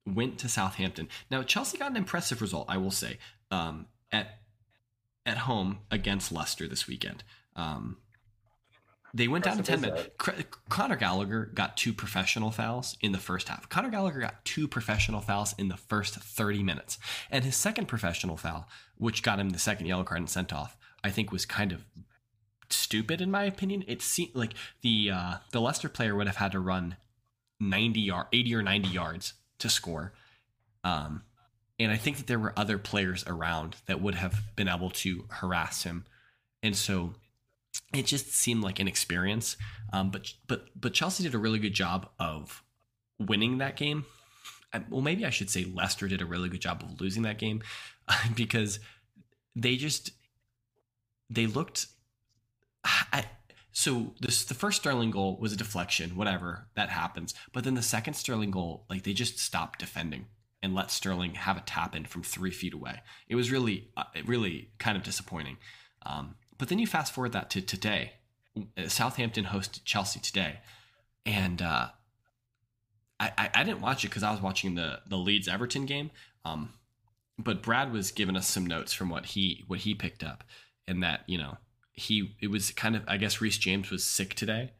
went 0.05 0.37
to 0.39 0.47
Southampton. 0.47 1.09
Now, 1.31 1.41
Chelsea 1.41 1.79
got 1.79 1.91
an 1.91 1.97
impressive 1.97 2.41
result, 2.41 2.67
I 2.69 2.77
will 2.77 2.91
say. 2.91 3.17
Um, 3.49 3.87
at 4.11 4.39
at 5.25 5.39
home 5.39 5.79
against 5.89 6.31
Leicester 6.31 6.67
this 6.67 6.87
weekend. 6.87 7.23
Um, 7.55 7.97
they 9.15 9.29
went 9.29 9.45
down 9.45 9.55
to 9.55 9.63
10 9.63 9.79
minutes. 9.79 10.09
Conor 10.67 10.97
Gallagher 10.97 11.49
got 11.53 11.77
two 11.77 11.93
professional 11.93 12.51
fouls 12.51 12.97
in 12.99 13.13
the 13.13 13.17
first 13.17 13.47
half. 13.47 13.69
Conor 13.69 13.89
Gallagher 13.89 14.19
got 14.19 14.43
two 14.43 14.67
professional 14.67 15.21
fouls 15.21 15.55
in 15.57 15.69
the 15.69 15.77
first 15.77 16.15
30 16.15 16.63
minutes. 16.63 16.97
And 17.31 17.45
his 17.45 17.55
second 17.55 17.87
professional 17.87 18.35
foul, 18.35 18.67
which 18.97 19.23
got 19.23 19.39
him 19.39 19.51
the 19.51 19.59
second 19.59 19.85
yellow 19.85 20.03
card 20.03 20.19
and 20.19 20.29
sent 20.29 20.51
off, 20.51 20.77
I 21.01 21.11
think 21.11 21.31
was 21.31 21.45
kind 21.45 21.71
of 21.71 21.85
stupid 22.69 23.21
in 23.21 23.31
my 23.31 23.45
opinion. 23.45 23.85
It 23.87 24.01
seemed 24.01 24.35
like 24.35 24.53
the 24.81 25.11
uh, 25.11 25.35
the 25.51 25.61
Leicester 25.61 25.87
player 25.87 26.13
would 26.13 26.27
have 26.27 26.35
had 26.35 26.51
to 26.51 26.59
run 26.59 26.97
90 27.61 28.01
yard 28.01 28.27
80 28.33 28.55
or 28.55 28.63
90 28.63 28.89
yards 28.89 29.33
to 29.59 29.69
score. 29.69 30.11
Um, 30.83 31.23
and 31.79 31.89
I 31.89 31.95
think 31.95 32.17
that 32.17 32.27
there 32.27 32.39
were 32.39 32.53
other 32.57 32.77
players 32.77 33.23
around 33.27 33.77
that 33.85 34.01
would 34.01 34.15
have 34.15 34.41
been 34.57 34.67
able 34.67 34.89
to 34.89 35.25
harass 35.29 35.83
him. 35.83 36.05
And 36.61 36.75
so 36.75 37.13
it 37.93 38.05
just 38.05 38.33
seemed 38.33 38.63
like 38.63 38.79
an 38.79 38.87
experience. 38.87 39.57
Um, 39.93 40.11
but 40.11 40.33
but 40.47 40.67
but 40.79 40.93
Chelsea 40.93 41.23
did 41.23 41.35
a 41.35 41.39
really 41.39 41.59
good 41.59 41.73
job 41.73 42.09
of 42.19 42.63
winning 43.19 43.59
that 43.59 43.75
game. 43.75 44.05
Well, 44.89 45.01
maybe 45.01 45.25
I 45.25 45.29
should 45.29 45.49
say 45.49 45.63
Leicester 45.63 46.07
did 46.07 46.21
a 46.21 46.25
really 46.25 46.49
good 46.49 46.59
job 46.59 46.83
of 46.83 46.99
losing 46.99 47.23
that 47.23 47.37
game 47.37 47.61
because 48.35 48.79
they 49.55 49.75
just 49.77 50.11
they 51.29 51.47
looked. 51.47 51.87
I, 52.83 53.25
so 53.71 54.13
this 54.21 54.45
the 54.45 54.53
first 54.53 54.81
Sterling 54.81 55.11
goal 55.11 55.37
was 55.39 55.53
a 55.53 55.57
deflection, 55.57 56.15
whatever 56.15 56.67
that 56.75 56.89
happens. 56.89 57.33
But 57.51 57.63
then 57.63 57.73
the 57.73 57.81
second 57.81 58.13
Sterling 58.13 58.51
goal, 58.51 58.85
like 58.89 59.03
they 59.03 59.13
just 59.13 59.39
stopped 59.39 59.79
defending 59.79 60.27
and 60.61 60.73
let 60.73 60.91
Sterling 60.91 61.35
have 61.35 61.57
a 61.57 61.61
tap 61.61 61.95
in 61.95 62.05
from 62.05 62.23
three 62.23 62.51
feet 62.51 62.73
away. 62.73 63.01
It 63.27 63.35
was 63.35 63.51
really, 63.51 63.89
uh, 63.97 64.05
really 64.25 64.71
kind 64.79 64.97
of 64.97 65.03
disappointing. 65.03 65.57
Um, 66.05 66.35
but 66.57 66.69
then 66.69 66.79
you 66.79 66.87
fast 66.87 67.13
forward 67.13 67.33
that 67.33 67.49
to 67.51 67.61
today. 67.61 68.13
Uh, 68.57 68.87
Southampton 68.87 69.45
hosted 69.45 69.83
Chelsea 69.83 70.19
today, 70.19 70.59
and 71.25 71.61
uh, 71.61 71.89
I, 73.19 73.31
I, 73.37 73.49
I 73.55 73.63
didn't 73.63 73.81
watch 73.81 74.03
it 74.03 74.09
because 74.09 74.23
I 74.23 74.31
was 74.31 74.41
watching 74.41 74.75
the 74.75 74.99
the 75.07 75.17
Leeds 75.17 75.47
Everton 75.47 75.85
game. 75.85 76.11
Um, 76.43 76.73
but 77.37 77.61
Brad 77.61 77.91
was 77.91 78.11
giving 78.11 78.37
us 78.37 78.47
some 78.47 78.65
notes 78.65 78.93
from 78.93 79.09
what 79.09 79.25
he 79.27 79.63
what 79.67 79.79
he 79.79 79.93
picked 79.93 80.23
up, 80.23 80.43
and 80.87 81.03
that 81.03 81.21
you 81.27 81.37
know 81.37 81.57
he 81.93 82.35
it 82.41 82.47
was 82.47 82.71
kind 82.71 82.95
of 82.95 83.03
I 83.07 83.17
guess 83.17 83.41
Reece 83.41 83.57
James 83.57 83.91
was 83.91 84.03
sick 84.03 84.33
today, 84.35 84.71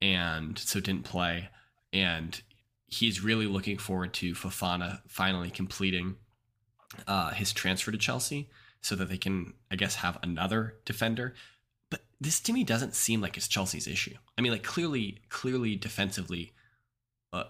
and 0.00 0.58
so 0.58 0.80
didn't 0.80 1.04
play, 1.04 1.48
and 1.92 2.40
he's 2.86 3.22
really 3.22 3.46
looking 3.46 3.78
forward 3.78 4.14
to 4.14 4.32
Fofana 4.32 5.00
finally 5.08 5.50
completing 5.50 6.16
uh, 7.06 7.32
his 7.32 7.52
transfer 7.52 7.90
to 7.90 7.98
Chelsea 7.98 8.48
so 8.80 8.94
that 8.96 9.08
they 9.08 9.18
can, 9.18 9.54
I 9.70 9.76
guess, 9.76 9.96
have 9.96 10.18
another 10.22 10.76
defender. 10.84 11.34
But 11.90 12.00
this 12.20 12.40
to 12.40 12.52
me 12.52 12.64
doesn't 12.64 12.94
seem 12.94 13.20
like 13.20 13.36
it's 13.36 13.48
Chelsea's 13.48 13.86
issue. 13.86 14.14
I 14.36 14.40
mean, 14.40 14.52
like 14.52 14.62
clearly, 14.62 15.18
clearly 15.28 15.76
defensively, 15.76 16.52
uh, 17.32 17.44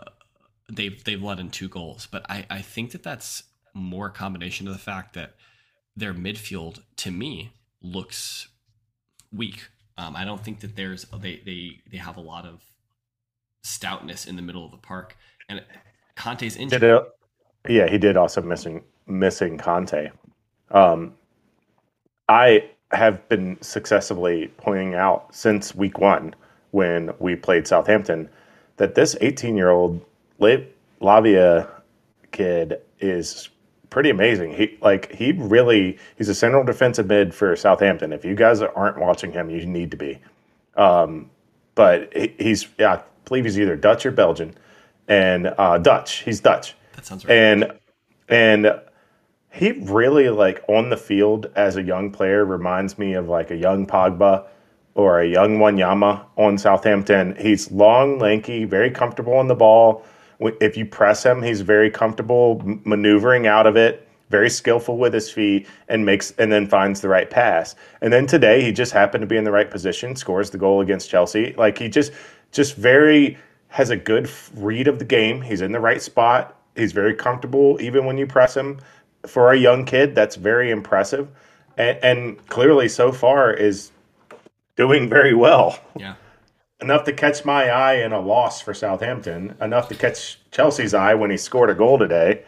they've 0.70 1.02
they've 1.04 1.22
let 1.22 1.40
in 1.40 1.50
two 1.50 1.68
goals, 1.68 2.08
but 2.10 2.28
I 2.30 2.46
I 2.50 2.60
think 2.60 2.92
that 2.92 3.02
that's 3.02 3.44
more 3.74 4.06
a 4.06 4.12
combination 4.12 4.66
of 4.66 4.72
the 4.72 4.78
fact 4.78 5.14
that 5.14 5.34
their 5.96 6.14
midfield 6.14 6.80
to 6.96 7.10
me 7.10 7.52
looks 7.82 8.48
weak. 9.32 9.68
Um, 9.96 10.14
I 10.16 10.24
don't 10.24 10.42
think 10.42 10.60
that 10.60 10.76
there's 10.76 11.04
they 11.20 11.42
they 11.44 11.80
they 11.90 11.98
have 11.98 12.16
a 12.16 12.20
lot 12.20 12.46
of 12.46 12.62
stoutness 13.64 14.26
in 14.26 14.36
the 14.36 14.42
middle 14.42 14.64
of 14.64 14.70
the 14.70 14.78
park. 14.78 15.16
And 15.48 15.62
Kanté's 16.16 16.56
injured. 16.56 16.82
It, 16.82 17.02
yeah, 17.68 17.88
he 17.88 17.98
did 17.98 18.16
also 18.16 18.42
missing 18.42 18.84
missing 19.06 19.58
Kanté. 19.58 20.10
Um, 20.70 21.14
I 22.28 22.70
have 22.92 23.26
been 23.28 23.61
successively 23.61 24.52
pointing 24.57 24.94
out 24.94 25.35
since 25.35 25.74
week 25.74 25.98
one 25.98 26.35
when 26.70 27.12
we 27.18 27.37
played 27.37 27.66
Southampton 27.66 28.28
that 28.76 28.94
this 28.94 29.16
18 29.20 29.57
year 29.57 29.70
old 29.70 30.00
Lavia 30.40 31.68
kid 32.33 32.81
is 33.00 33.48
pretty 33.90 34.11
amazing. 34.11 34.52
He 34.52 34.76
like 34.81 35.14
he 35.14 35.33
really 35.33 35.98
he's 36.16 36.28
a 36.28 36.35
central 36.35 36.64
defensive 36.64 37.07
mid 37.07 37.35
for 37.35 37.54
Southampton. 37.57 38.12
If 38.12 38.24
you 38.24 38.35
guys 38.35 38.62
aren't 38.62 38.98
watching 38.98 39.33
him, 39.33 39.50
you 39.50 39.64
need 39.66 39.90
to 39.90 39.96
be. 39.96 40.18
Um, 40.76 41.31
but 41.74 42.12
he, 42.14 42.35
he's 42.38 42.68
yeah, 42.78 42.94
I 42.94 43.02
believe 43.24 43.44
he's 43.44 43.59
either 43.59 43.76
Dutch 43.76 44.07
or 44.07 44.11
Belgian, 44.11 44.54
and 45.09 45.54
uh, 45.59 45.78
Dutch. 45.78 46.22
He's 46.22 46.40
Dutch. 46.40 46.74
That 46.94 47.07
sounds 47.07 47.24
right. 47.24 47.35
And 47.35 47.72
and 48.28 48.81
he 49.50 49.72
really 49.72 50.28
like 50.28 50.62
on 50.68 50.90
the 50.90 50.96
field 50.96 51.50
as 51.56 51.76
a 51.76 51.82
young 51.82 52.11
player 52.11 52.44
reminds 52.44 52.98
me 52.98 53.14
of 53.14 53.28
like 53.28 53.50
a 53.50 53.56
young 53.56 53.87
Pogba 53.87 54.46
or 54.94 55.20
a 55.20 55.26
young 55.26 55.58
Wanyama 55.58 56.24
on 56.37 56.58
Southampton. 56.58 57.37
He's 57.38 57.70
long, 57.70 58.18
lanky, 58.18 58.64
very 58.64 58.90
comfortable 58.90 59.34
on 59.34 59.48
the 59.48 59.54
ball. 59.54 60.04
If 60.40 60.76
you 60.76 60.84
press 60.84 61.24
him, 61.24 61.42
he's 61.42 61.61
very 61.61 61.90
comfortable 61.90 62.61
maneuvering 62.84 63.46
out 63.46 63.66
of 63.66 63.76
it, 63.76 64.06
very 64.30 64.50
skillful 64.50 64.98
with 64.98 65.14
his 65.14 65.30
feet, 65.30 65.66
and 65.88 66.04
makes 66.04 66.32
and 66.32 66.52
then 66.52 66.68
finds 66.68 67.00
the 67.00 67.08
right 67.08 67.28
pass. 67.28 67.74
And 68.00 68.12
then 68.12 68.26
today, 68.26 68.62
he 68.62 68.72
just 68.72 68.92
happened 68.92 69.22
to 69.22 69.26
be 69.26 69.37
in 69.37 69.44
the 69.44 69.52
right 69.52 69.70
position, 69.70 70.14
scores 70.14 70.50
the 70.50 70.58
goal 70.58 70.80
against 70.80 71.11
Chelsea. 71.11 71.54
Like 71.56 71.78
he 71.78 71.88
just, 71.88 72.12
just 72.52 72.76
very 72.76 73.38
has 73.68 73.90
a 73.90 73.96
good 73.96 74.30
read 74.54 74.88
of 74.88 74.98
the 74.98 75.04
game. 75.04 75.40
He's 75.40 75.61
in 75.61 75.72
the 75.72 75.80
right 75.80 76.02
spot. 76.02 76.61
He's 76.76 76.92
very 76.92 77.14
comfortable, 77.14 77.80
even 77.80 78.04
when 78.04 78.18
you 78.18 78.26
press 78.26 78.56
him. 78.56 78.78
For 79.26 79.52
a 79.52 79.57
young 79.57 79.85
kid, 79.85 80.14
that's 80.14 80.37
very 80.37 80.70
impressive, 80.70 81.28
and, 81.76 81.98
and 82.02 82.46
clearly 82.48 82.88
so 82.88 83.12
far 83.12 83.52
is 83.52 83.90
doing 84.76 85.09
very 85.09 85.35
well. 85.35 85.78
Yeah, 85.96 86.14
enough 86.81 87.04
to 87.04 87.12
catch 87.12 87.44
my 87.44 87.68
eye 87.68 87.94
in 87.94 88.12
a 88.12 88.20
loss 88.20 88.61
for 88.61 88.74
Southampton. 88.74 89.57
Enough 89.61 89.88
to 89.88 89.94
catch 89.94 90.38
Chelsea's 90.50 90.94
eye 90.94 91.14
when 91.14 91.31
he 91.31 91.37
scored 91.37 91.70
a 91.70 91.74
goal 91.74 91.98
today. 91.98 92.44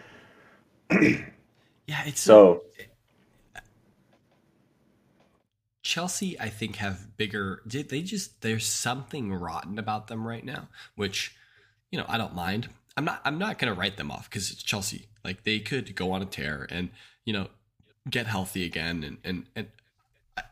yeah, 0.91 2.03
it's 2.07 2.21
so. 2.21 2.63
Chelsea, 5.83 6.39
I 6.39 6.49
think, 6.51 6.77
have 6.77 7.17
bigger. 7.17 7.63
They 7.67 8.03
just 8.03 8.43
there's 8.43 8.67
something 8.67 9.33
rotten 9.33 9.79
about 9.79 10.07
them 10.07 10.27
right 10.27 10.45
now, 10.45 10.69
which 10.95 11.35
you 11.91 11.99
know 11.99 12.05
I 12.09 12.17
don't 12.17 12.35
mind. 12.35 12.69
I'm 12.97 13.05
not 13.05 13.21
I'm 13.25 13.39
not 13.39 13.59
gonna 13.59 13.75
write 13.75 13.97
them 13.97 14.11
off 14.11 14.29
because 14.29 14.51
it's 14.51 14.63
Chelsea. 14.63 15.07
Like 15.25 15.45
they 15.45 15.59
could 15.61 15.95
go 15.95 16.13
on 16.13 16.23
a 16.23 16.27
tear 16.27 16.67
and 16.71 16.91
you 17.25 17.33
know 17.33 17.49
get 18.09 18.27
healthy 18.27 18.65
again 18.65 19.05
and 19.05 19.19
and 19.25 19.47
and 19.55 19.69
I, 20.37 20.43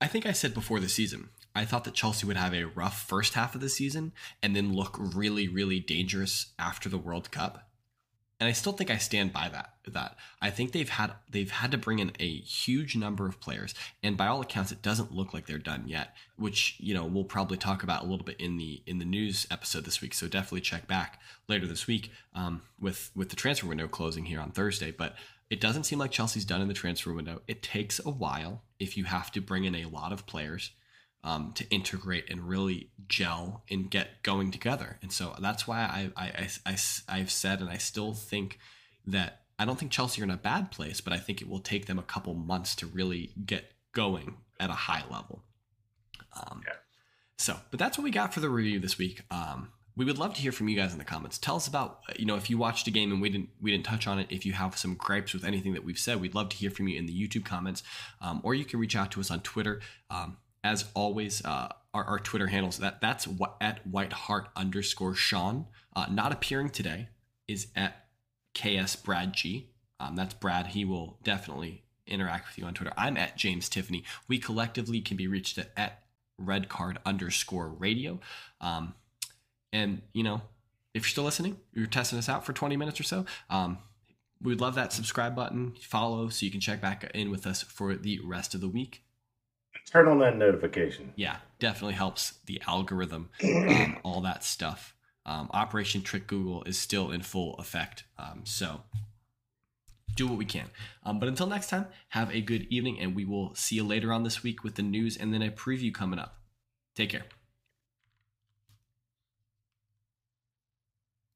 I 0.00 0.06
think 0.06 0.26
I 0.26 0.32
said 0.32 0.54
before 0.54 0.80
the 0.80 0.88
season 0.88 1.28
I 1.54 1.64
thought 1.64 1.84
that 1.84 1.94
Chelsea 1.94 2.26
would 2.26 2.36
have 2.36 2.54
a 2.54 2.64
rough 2.64 3.02
first 3.02 3.34
half 3.34 3.54
of 3.54 3.60
the 3.60 3.68
season 3.68 4.12
and 4.42 4.56
then 4.56 4.72
look 4.72 4.96
really 4.98 5.46
really 5.48 5.80
dangerous 5.80 6.52
after 6.58 6.88
the 6.88 6.98
World 6.98 7.30
Cup. 7.30 7.69
And 8.40 8.48
I 8.48 8.52
still 8.52 8.72
think 8.72 8.90
I 8.90 8.96
stand 8.96 9.32
by 9.34 9.50
that. 9.50 9.74
That 9.86 10.16
I 10.40 10.50
think 10.50 10.72
they've 10.72 10.88
had 10.88 11.12
they've 11.28 11.50
had 11.50 11.70
to 11.72 11.78
bring 11.78 11.98
in 11.98 12.12
a 12.18 12.38
huge 12.38 12.96
number 12.96 13.26
of 13.26 13.40
players, 13.40 13.74
and 14.02 14.16
by 14.16 14.26
all 14.26 14.40
accounts, 14.40 14.72
it 14.72 14.82
doesn't 14.82 15.12
look 15.12 15.34
like 15.34 15.46
they're 15.46 15.58
done 15.58 15.84
yet. 15.86 16.16
Which 16.36 16.76
you 16.78 16.94
know 16.94 17.04
we'll 17.04 17.24
probably 17.24 17.58
talk 17.58 17.82
about 17.82 18.02
a 18.02 18.06
little 18.06 18.24
bit 18.24 18.40
in 18.40 18.56
the 18.56 18.82
in 18.86 18.98
the 18.98 19.04
news 19.04 19.46
episode 19.50 19.84
this 19.84 20.00
week. 20.00 20.14
So 20.14 20.26
definitely 20.26 20.62
check 20.62 20.86
back 20.86 21.20
later 21.48 21.66
this 21.66 21.86
week 21.86 22.10
um, 22.34 22.62
with 22.80 23.10
with 23.14 23.28
the 23.28 23.36
transfer 23.36 23.66
window 23.66 23.88
closing 23.88 24.24
here 24.24 24.40
on 24.40 24.52
Thursday. 24.52 24.90
But 24.90 25.16
it 25.50 25.60
doesn't 25.60 25.84
seem 25.84 25.98
like 25.98 26.12
Chelsea's 26.12 26.44
done 26.44 26.62
in 26.62 26.68
the 26.68 26.74
transfer 26.74 27.12
window. 27.12 27.42
It 27.46 27.62
takes 27.62 28.00
a 28.04 28.10
while 28.10 28.62
if 28.78 28.96
you 28.96 29.04
have 29.04 29.30
to 29.32 29.40
bring 29.40 29.64
in 29.64 29.74
a 29.74 29.86
lot 29.86 30.12
of 30.12 30.26
players 30.26 30.70
um, 31.22 31.52
to 31.54 31.68
integrate 31.68 32.30
and 32.30 32.48
really 32.48 32.90
gel 33.08 33.62
and 33.70 33.90
get 33.90 34.22
going 34.22 34.50
together. 34.50 34.98
And 35.02 35.12
so 35.12 35.34
that's 35.38 35.66
why 35.66 35.78
I, 35.78 36.10
I, 36.16 36.48
I, 36.66 36.78
I, 37.08 37.18
have 37.18 37.30
said, 37.30 37.60
and 37.60 37.68
I 37.68 37.76
still 37.76 38.14
think 38.14 38.58
that 39.06 39.42
I 39.58 39.64
don't 39.66 39.78
think 39.78 39.92
Chelsea 39.92 40.22
are 40.22 40.24
in 40.24 40.30
a 40.30 40.36
bad 40.36 40.70
place, 40.70 41.00
but 41.00 41.12
I 41.12 41.18
think 41.18 41.42
it 41.42 41.48
will 41.48 41.60
take 41.60 41.86
them 41.86 41.98
a 41.98 42.02
couple 42.02 42.34
months 42.34 42.74
to 42.76 42.86
really 42.86 43.32
get 43.44 43.72
going 43.92 44.36
at 44.58 44.70
a 44.70 44.74
high 44.74 45.04
level. 45.10 45.42
Um, 46.34 46.62
yeah. 46.66 46.74
So, 47.36 47.56
but 47.70 47.78
that's 47.78 47.98
what 47.98 48.04
we 48.04 48.10
got 48.10 48.32
for 48.32 48.40
the 48.40 48.48
review 48.48 48.78
this 48.78 48.96
week. 48.96 49.22
Um, 49.30 49.72
we 49.96 50.04
would 50.04 50.18
love 50.18 50.34
to 50.34 50.40
hear 50.40 50.52
from 50.52 50.68
you 50.68 50.76
guys 50.76 50.92
in 50.92 50.98
the 50.98 51.04
comments. 51.04 51.36
Tell 51.36 51.56
us 51.56 51.66
about 51.66 52.00
you 52.16 52.24
know 52.24 52.36
if 52.36 52.48
you 52.48 52.56
watched 52.56 52.86
a 52.86 52.90
game 52.90 53.12
and 53.12 53.20
we 53.20 53.28
didn't 53.28 53.50
we 53.60 53.70
didn't 53.70 53.84
touch 53.84 54.06
on 54.06 54.18
it. 54.18 54.28
If 54.30 54.46
you 54.46 54.52
have 54.52 54.78
some 54.78 54.94
gripes 54.94 55.34
with 55.34 55.44
anything 55.44 55.74
that 55.74 55.84
we've 55.84 55.98
said, 55.98 56.20
we'd 56.20 56.34
love 56.34 56.48
to 56.50 56.56
hear 56.56 56.70
from 56.70 56.88
you 56.88 56.98
in 56.98 57.06
the 57.06 57.12
YouTube 57.12 57.44
comments, 57.44 57.82
um, 58.20 58.40
or 58.44 58.54
you 58.54 58.64
can 58.64 58.78
reach 58.78 58.96
out 58.96 59.10
to 59.12 59.20
us 59.20 59.30
on 59.30 59.40
Twitter. 59.40 59.80
Um, 60.08 60.38
as 60.62 60.86
always, 60.94 61.44
uh, 61.44 61.68
our, 61.94 62.04
our, 62.04 62.18
Twitter 62.18 62.48
handles 62.48 62.78
that 62.78 63.00
that's 63.00 63.26
what 63.26 63.56
at 63.60 63.90
WhiteHart 63.90 64.46
underscore 64.54 65.14
Sean. 65.14 65.66
Uh, 65.94 66.06
not 66.10 66.32
appearing 66.32 66.70
today 66.70 67.08
is 67.48 67.68
at 67.74 68.06
KS 68.54 68.96
Brad 68.96 69.32
G. 69.32 69.70
Um, 69.98 70.16
that's 70.16 70.34
Brad. 70.34 70.68
He 70.68 70.84
will 70.84 71.18
definitely 71.22 71.82
interact 72.06 72.48
with 72.48 72.58
you 72.58 72.64
on 72.64 72.74
Twitter. 72.74 72.92
I'm 72.96 73.16
at 73.16 73.36
James 73.36 73.68
Tiffany. 73.68 74.04
We 74.28 74.38
collectively 74.38 75.00
can 75.00 75.16
be 75.16 75.26
reached 75.26 75.58
at, 75.58 75.70
at 75.76 76.02
red 76.38 76.68
card 76.68 76.98
underscore 77.04 77.68
radio. 77.68 78.20
Um, 78.60 78.94
and 79.72 80.02
you 80.12 80.22
know, 80.22 80.42
if 80.94 81.02
you're 81.02 81.10
still 81.10 81.24
listening, 81.24 81.58
you're 81.72 81.86
testing 81.86 82.18
us 82.18 82.28
out 82.28 82.44
for 82.44 82.52
20 82.52 82.76
minutes 82.76 83.00
or 83.00 83.04
so. 83.04 83.24
Um, 83.48 83.78
we'd 84.42 84.60
love 84.60 84.74
that 84.74 84.92
subscribe 84.92 85.34
button, 85.34 85.74
follow, 85.80 86.28
so 86.28 86.44
you 86.44 86.52
can 86.52 86.60
check 86.60 86.80
back 86.80 87.08
in 87.14 87.30
with 87.30 87.46
us 87.46 87.62
for 87.62 87.94
the 87.94 88.20
rest 88.24 88.54
of 88.54 88.60
the 88.60 88.68
week 88.68 89.02
turn 89.90 90.08
on 90.08 90.18
that 90.20 90.36
notification. 90.36 91.12
Yeah, 91.16 91.36
definitely 91.58 91.94
helps 91.94 92.34
the 92.46 92.62
algorithm, 92.66 93.30
um, 93.44 93.98
all 94.02 94.20
that 94.22 94.44
stuff. 94.44 94.94
Um, 95.26 95.50
Operation 95.52 96.02
Trick 96.02 96.26
Google 96.26 96.62
is 96.64 96.78
still 96.78 97.10
in 97.10 97.22
full 97.22 97.54
effect. 97.56 98.04
Um, 98.18 98.42
so 98.44 98.80
do 100.16 100.26
what 100.26 100.38
we 100.38 100.44
can. 100.44 100.66
Um, 101.04 101.18
but 101.18 101.28
until 101.28 101.46
next 101.46 101.68
time, 101.68 101.86
have 102.08 102.34
a 102.34 102.40
good 102.40 102.66
evening, 102.70 102.98
and 102.98 103.14
we 103.14 103.24
will 103.24 103.54
see 103.54 103.76
you 103.76 103.84
later 103.84 104.12
on 104.12 104.22
this 104.22 104.42
week 104.42 104.64
with 104.64 104.74
the 104.74 104.82
news 104.82 105.16
and 105.16 105.32
then 105.32 105.42
a 105.42 105.50
preview 105.50 105.92
coming 105.92 106.18
up. 106.18 106.36
Take 106.94 107.10
care. 107.10 107.24